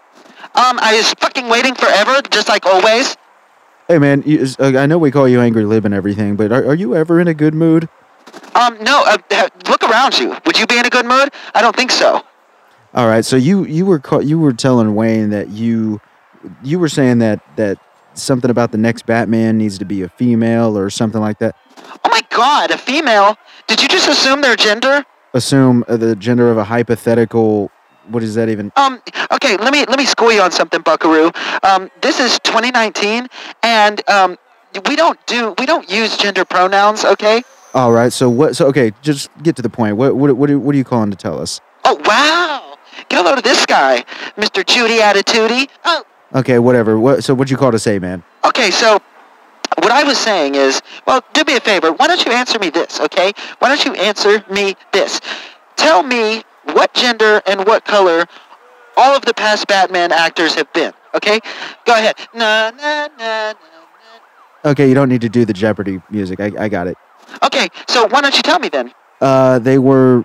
Um, 0.56 0.80
I 0.82 0.96
was 0.96 1.14
fucking 1.14 1.48
waiting 1.48 1.76
forever, 1.76 2.22
just 2.30 2.50
like 2.50 2.66
always. 2.66 3.16
Hey, 3.88 3.98
man, 3.98 4.24
you, 4.26 4.46
uh, 4.60 4.78
I 4.78 4.86
know 4.86 4.98
we 4.98 5.12
call 5.12 5.28
you 5.28 5.40
angry 5.42 5.66
lib 5.66 5.86
and 5.86 5.94
everything, 5.94 6.36
but 6.36 6.52
are, 6.52 6.66
are 6.66 6.76
you 6.76 6.96
ever 6.96 7.20
in 7.20 7.28
a 7.28 7.34
good 7.34 7.54
mood? 7.54 7.88
Um, 8.56 8.78
no, 8.82 9.04
uh, 9.06 9.48
look 9.68 9.84
around 9.84 10.20
you. 10.20 10.36
Would 10.46 10.60
you 10.60 10.68
be 10.68 10.78
in 10.78 10.86
a 10.86 10.90
good 10.90 11.06
mood? 11.06 11.30
I 11.54 11.62
don't 11.62 11.76
think 11.76 11.92
so. 11.92 12.24
All 12.94 13.08
right, 13.08 13.24
so 13.24 13.36
you 13.36 13.66
you 13.66 13.86
were 13.86 14.00
ca- 14.00 14.20
you 14.20 14.40
were 14.40 14.52
telling 14.52 14.96
Wayne 14.96 15.30
that 15.30 15.50
you 15.50 16.02
you 16.64 16.80
were 16.80 16.90
saying 16.90 17.20
that 17.20 17.40
that 17.56 17.78
something 18.16 18.50
about 18.50 18.72
the 18.72 18.80
next 18.80 19.06
Batman 19.06 19.58
needs 19.58 19.78
to 19.78 19.86
be 19.86 20.02
a 20.02 20.10
female 20.10 20.76
or 20.78 20.90
something 20.90 21.22
like 21.22 21.38
that. 21.40 21.56
Oh 22.04 22.10
my 22.10 22.22
god, 22.30 22.72
a 22.72 22.78
female? 22.78 23.38
Did 23.68 23.82
you 23.82 23.88
just 23.88 24.10
assume 24.10 24.42
their 24.42 24.56
gender? 24.56 25.06
Assume 25.34 25.84
uh, 25.88 25.96
the 25.98 26.15
gender 26.15 26.50
of 26.52 26.58
a 26.58 26.63
hypothetical. 26.63 27.70
What 28.08 28.24
is 28.24 28.34
that 28.36 28.50
even? 28.50 28.72
Um, 28.76 29.00
okay, 29.34 29.58
let 29.58 29.72
me 29.72 29.86
let 29.86 30.00
me 30.00 30.06
school 30.06 30.32
you 30.32 30.42
on 30.42 30.52
something, 30.52 30.82
Buckaroo. 30.82 31.32
Um, 31.62 31.92
this 32.02 32.20
is 32.20 32.39
2019, 32.39 33.28
and 33.62 34.10
um, 34.10 34.38
we 34.88 34.96
don't 34.96 35.24
do 35.28 35.54
we 35.60 35.68
don't 35.68 35.88
use 35.89 36.18
gender 36.18 36.46
pronouns, 36.46 37.06
okay? 37.06 37.44
All 37.76 37.92
right. 37.92 38.12
So 38.12 38.28
what? 38.30 38.56
So 38.56 38.65
okay, 38.68 38.92
just 39.04 39.30
get 39.44 39.56
to 39.58 39.62
the 39.62 39.70
point. 39.70 39.98
What 39.98 40.15
what 40.15 40.36
what, 40.36 40.50
are- 40.50 40.58
what 40.58 40.74
are 40.74 40.78
you 40.78 40.84
calling 40.84 41.12
to 41.12 41.18
tell 41.18 41.39
us? 41.39 41.62
Oh 41.86 42.02
wow! 42.06 42.78
Get 43.10 43.20
a 43.24 43.24
load 43.24 43.38
of 43.38 43.44
this 43.44 43.63
guy, 43.68 44.04
Mr. 44.36 44.65
Judy 44.65 44.98
Attitudey. 45.00 45.70
Oh, 45.86 46.04
Okay, 46.34 46.58
whatever. 46.60 47.00
What? 47.00 47.24
So 47.24 47.36
what 47.36 47.52
you 47.52 47.58
call 47.58 47.72
to 47.72 47.80
say, 47.80 48.00
man? 48.00 48.24
okay, 48.46 48.72
so 48.72 49.00
what 49.89 50.06
I 50.06 50.08
was 50.08 50.19
saying 50.19 50.54
is, 50.54 50.82
well, 51.08 51.23
do 51.34 51.43
me 51.45 51.56
a 51.56 51.60
favor. 51.60 51.91
Why 51.91 52.06
don't 52.06 52.23
you 52.23 52.32
answer 52.32 52.60
me 52.60 52.69
this, 52.69 52.99
okay? 52.99 53.34
Why 53.58 53.69
don't 53.69 53.84
you 53.84 53.93
answer 53.95 54.43
me 54.52 54.75
this? 54.93 55.19
Tell 55.78 56.04
me 56.04 56.43
what 56.73 56.93
gender 56.93 57.41
and 57.47 57.65
what 57.65 57.86
color 57.86 58.25
all 58.95 59.15
of 59.15 59.25
the 59.25 59.34
past 59.34 59.67
Batman 59.67 60.12
actors 60.12 60.54
have 60.54 60.71
been, 60.73 60.93
okay? 61.15 61.39
Go 61.86 61.93
ahead. 61.93 62.17
Na 62.36 62.69
na 62.69 63.08
na. 63.17 63.54
Okay, 64.63 64.88
you 64.88 64.93
don't 64.93 65.10
need 65.10 65.21
to 65.21 65.30
do 65.30 65.43
the 65.43 65.54
Jeopardy 65.54 66.02
music. 66.12 66.39
I 66.39 66.52
I 66.60 66.69
got 66.69 66.86
it. 66.86 66.97
Okay, 67.41 67.69
so 67.88 68.08
why 68.08 68.21
don't 68.21 68.36
you 68.36 68.43
tell 68.43 68.60
me 68.60 68.69
then? 68.69 68.93
Uh, 69.21 69.58
they 69.58 69.80
were 69.80 70.23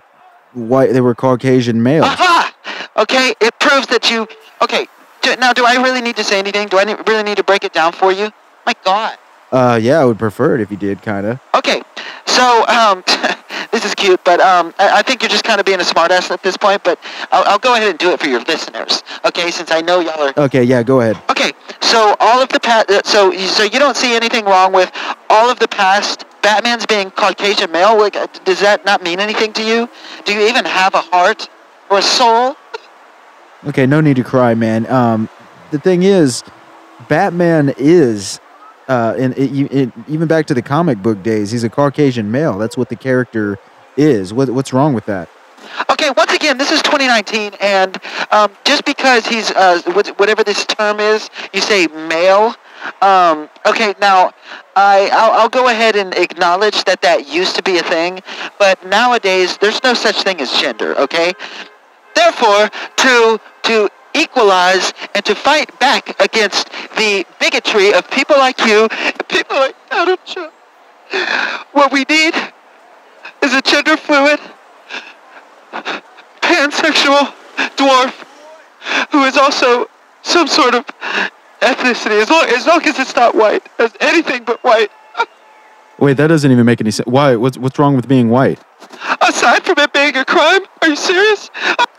white. 0.53 0.93
They 0.93 1.01
were 1.01 1.15
Caucasian 1.15 1.83
males. 1.83 2.05
Aha! 2.07 2.55
Okay, 2.99 3.33
it 3.41 3.59
proves 3.61 3.87
that 3.87 4.11
you. 4.11 4.27
Okay, 4.61 4.89
do, 5.23 5.35
now 5.37 5.53
do 5.53 5.65
I 5.65 5.77
really 5.77 6.03
need 6.03 6.17
to 6.17 6.25
say 6.25 6.39
anything? 6.39 6.69
Do 6.69 6.79
I 6.79 6.85
ne- 6.85 6.97
really 7.07 7.23
need 7.23 7.37
to 7.39 7.45
break 7.45 7.65
it 7.65 7.73
down 7.73 7.93
for 7.93 8.13
you? 8.13 8.31
My 8.67 8.75
God. 8.85 9.17
Uh, 9.55 9.77
yeah, 9.81 10.01
I 10.01 10.05
would 10.05 10.19
prefer 10.19 10.57
it 10.57 10.61
if 10.61 10.71
you 10.73 10.77
did, 10.77 11.01
kind 11.01 11.25
of. 11.27 11.39
Okay, 11.55 11.81
so 12.27 12.67
um, 12.67 13.05
this 13.71 13.85
is 13.85 13.95
cute, 13.95 14.19
but 14.25 14.41
um, 14.41 14.75
I, 14.81 14.99
I 14.99 15.03
think 15.03 15.23
you're 15.23 15.29
just 15.29 15.45
kind 15.45 15.61
of 15.61 15.65
being 15.67 15.79
a 15.79 15.85
smartass 15.85 16.29
at 16.33 16.43
this 16.43 16.57
point. 16.57 16.83
But 16.83 16.99
I'll, 17.31 17.45
I'll 17.45 17.59
go 17.61 17.75
ahead 17.75 17.89
and 17.89 17.97
do 17.99 18.11
it 18.11 18.19
for 18.19 18.27
your 18.27 18.41
listeners. 18.41 19.05
Okay, 19.25 19.53
since 19.53 19.71
I 19.71 19.81
know 19.81 20.01
y'all 20.01 20.21
are. 20.21 20.33
Okay, 20.47 20.65
yeah, 20.65 20.83
go 20.83 21.01
ahead. 21.03 21.17
Okay, 21.31 21.53
so 21.81 22.17
all 22.19 22.43
of 22.43 22.49
the 22.49 22.59
past, 22.59 22.91
uh, 22.91 23.01
so 23.05 23.31
you- 23.31 23.47
so 23.47 23.63
you 23.63 23.79
don't 23.79 23.97
see 23.97 24.17
anything 24.17 24.45
wrong 24.45 24.73
with 24.73 24.91
all 25.31 25.49
of 25.49 25.61
the 25.61 25.69
past 25.69 26.25
Batman's 26.43 26.85
being 26.87 27.13
Caucasian 27.13 27.71
male. 27.71 27.97
Like, 27.97 28.17
uh, 28.17 28.27
does 28.45 28.59
that 28.59 28.85
not 28.85 29.03
mean 29.05 29.21
anything 29.21 29.53
to 29.53 29.63
you? 29.63 29.89
Do 30.25 30.33
you 30.35 30.49
even 30.49 30.65
have 30.65 30.95
a 30.95 31.01
heart 31.01 31.49
or 31.91 31.99
a 31.99 32.03
soul? 32.03 32.57
Okay, 33.69 33.87
no 33.87 34.01
need 34.01 34.17
to 34.17 34.25
cry, 34.25 34.55
man. 34.55 34.87
Um, 34.91 35.29
the 35.71 35.79
thing 35.79 36.03
is, 36.03 36.43
Batman 37.09 37.73
is, 37.79 38.41
uh, 38.89 39.15
and 39.19 39.37
it, 39.37 39.73
it, 39.73 39.93
even 40.09 40.29
back 40.29 40.47
to 40.47 40.55
the 40.55 40.63
comic 40.63 41.03
book 41.03 41.23
days, 41.23 41.51
he's 41.51 41.65
a 41.65 41.71
Caucasian 41.71 42.31
male. 42.31 42.59
That's 42.59 42.77
what 42.77 42.89
the 42.89 42.97
character 42.97 43.59
is. 43.97 44.33
What, 44.33 44.51
what's 44.51 44.73
wrong 44.73 44.95
with 44.95 45.07
that? 45.07 45.29
Okay, 45.91 46.11
once 46.17 46.33
again, 46.33 46.59
this 46.59 46.71
is 46.71 46.83
2019, 46.83 47.55
and 47.61 47.99
um, 48.31 48.53
just 48.65 48.85
because 48.85 49.27
he's 49.27 49.51
uh, 49.53 49.81
whatever 50.17 50.45
this 50.45 50.67
term 50.67 51.01
is, 51.01 51.31
you 51.53 51.61
say 51.61 51.87
male. 51.87 52.55
Um, 53.01 53.49
okay, 53.67 53.95
now 54.01 54.33
I 54.77 55.09
I'll, 55.13 55.33
I'll 55.41 55.49
go 55.49 55.69
ahead 55.69 55.97
and 55.97 56.15
acknowledge 56.15 56.85
that 56.85 57.01
that 57.03 57.27
used 57.27 57.57
to 57.57 57.63
be 57.63 57.79
a 57.79 57.83
thing, 57.83 58.21
but 58.59 58.85
nowadays 58.87 59.57
there's 59.59 59.83
no 59.83 59.95
such 59.95 60.23
thing 60.23 60.41
as 60.41 60.53
gender. 60.53 60.97
Okay, 60.99 61.33
therefore 62.15 62.69
to 62.97 63.41
to 63.63 63.89
equalize 64.15 64.93
and 65.15 65.25
to 65.25 65.35
fight 65.35 65.79
back 65.79 66.21
against 66.23 66.71
the 66.97 67.25
bigotry 67.41 67.93
of 67.93 68.09
people 68.11 68.37
like 68.39 68.65
you, 68.65 68.89
people 69.29 69.57
like 69.57 69.77
Adam 69.91 70.19
Jones, 70.25 70.53
what 71.73 71.93
we 71.93 72.05
need 72.09 72.35
is 73.43 73.55
a 73.55 73.63
gender 73.63 73.97
fluid 73.97 74.41
pansexual 76.41 77.33
dwarf 77.77 78.25
who 79.11 79.25
is 79.25 79.37
also 79.37 79.89
some 80.23 80.47
sort 80.47 80.75
of 80.75 80.87
ethnicity, 81.61 82.21
as 82.21 82.31
long 82.31 82.45
as, 82.49 82.67
long 82.67 82.83
as 82.85 82.99
it's 82.99 83.17
not 83.17 83.35
white, 83.35 83.67
as 83.79 83.95
anything 84.01 84.45
but 84.45 84.63
white. 84.63 84.91
Wait, 85.99 86.17
that 86.17 86.27
doesn't 86.27 86.51
even 86.51 86.67
make 86.67 86.81
any 86.81 86.91
sense. 86.91 87.07
Why? 87.07 87.37
What's 87.37 87.57
what's 87.57 87.79
wrong 87.79 87.95
with 87.95 88.09
being 88.09 88.29
white? 88.29 88.59
Aside 89.21 89.65
from 89.65 89.79
it 89.79 89.93
being 90.15 90.23
a 90.23 90.25
crime, 90.25 90.63
are 90.83 90.89
you 90.89 90.97
serious? 90.97 91.51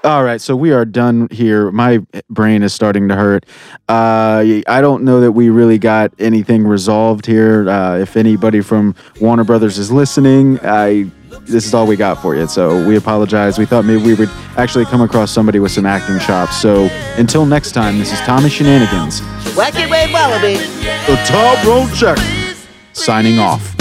All 0.04 0.23
right, 0.23 0.39
so 0.39 0.56
we 0.56 0.71
are 0.71 0.86
done 0.86 1.28
here. 1.32 1.71
My 1.71 1.99
brain 2.30 2.63
is 2.63 2.73
starting 2.73 3.10
to 3.10 3.15
hurt. 3.15 3.45
Uh, 3.89 4.62
I 4.67 4.82
don't 4.82 5.04
know 5.04 5.19
that 5.21 5.34
we 5.34 5.49
really 5.49 5.78
got 5.78 6.13
anything 6.19 6.65
resolved 6.65 7.25
here. 7.25 7.69
Uh, 7.69 7.97
if 7.99 8.15
anybody 8.15 8.62
from 8.62 8.95
Warner 9.19 9.43
Brothers 9.43 9.78
is 9.78 9.91
listening, 9.91 10.60
I 10.63 11.10
this 11.41 11.65
is 11.65 11.73
all 11.73 11.86
we 11.86 11.97
got 11.97 12.21
for 12.21 12.34
you. 12.36 12.47
So 12.47 12.88
we 12.88 12.95
apologize. 12.95 13.58
We 13.58 13.65
thought 13.65 13.84
maybe 13.84 14.01
we 14.01 14.13
would 14.13 14.30
actually 14.58 14.86
come 14.86 15.01
across 15.01 15.32
somebody 15.32 15.60
with 15.60 15.71
some 15.71 15.86
acting 15.86 16.17
chops. 16.19 16.56
So 16.62 16.86
until 17.17 17.45
next 17.45 17.73
time, 17.73 17.99
this 17.99 18.13
is 18.13 18.19
Tommy 18.21 18.49
Shenanigans, 18.49 19.19
Wacky 19.56 19.89
Wade 19.89 20.13
Wallaby. 20.13 20.56
the 21.08 21.21
Tom 21.25 21.67
Road 21.67 21.93
Check, 21.93 22.17
signing 22.93 23.39
off. 23.39 23.75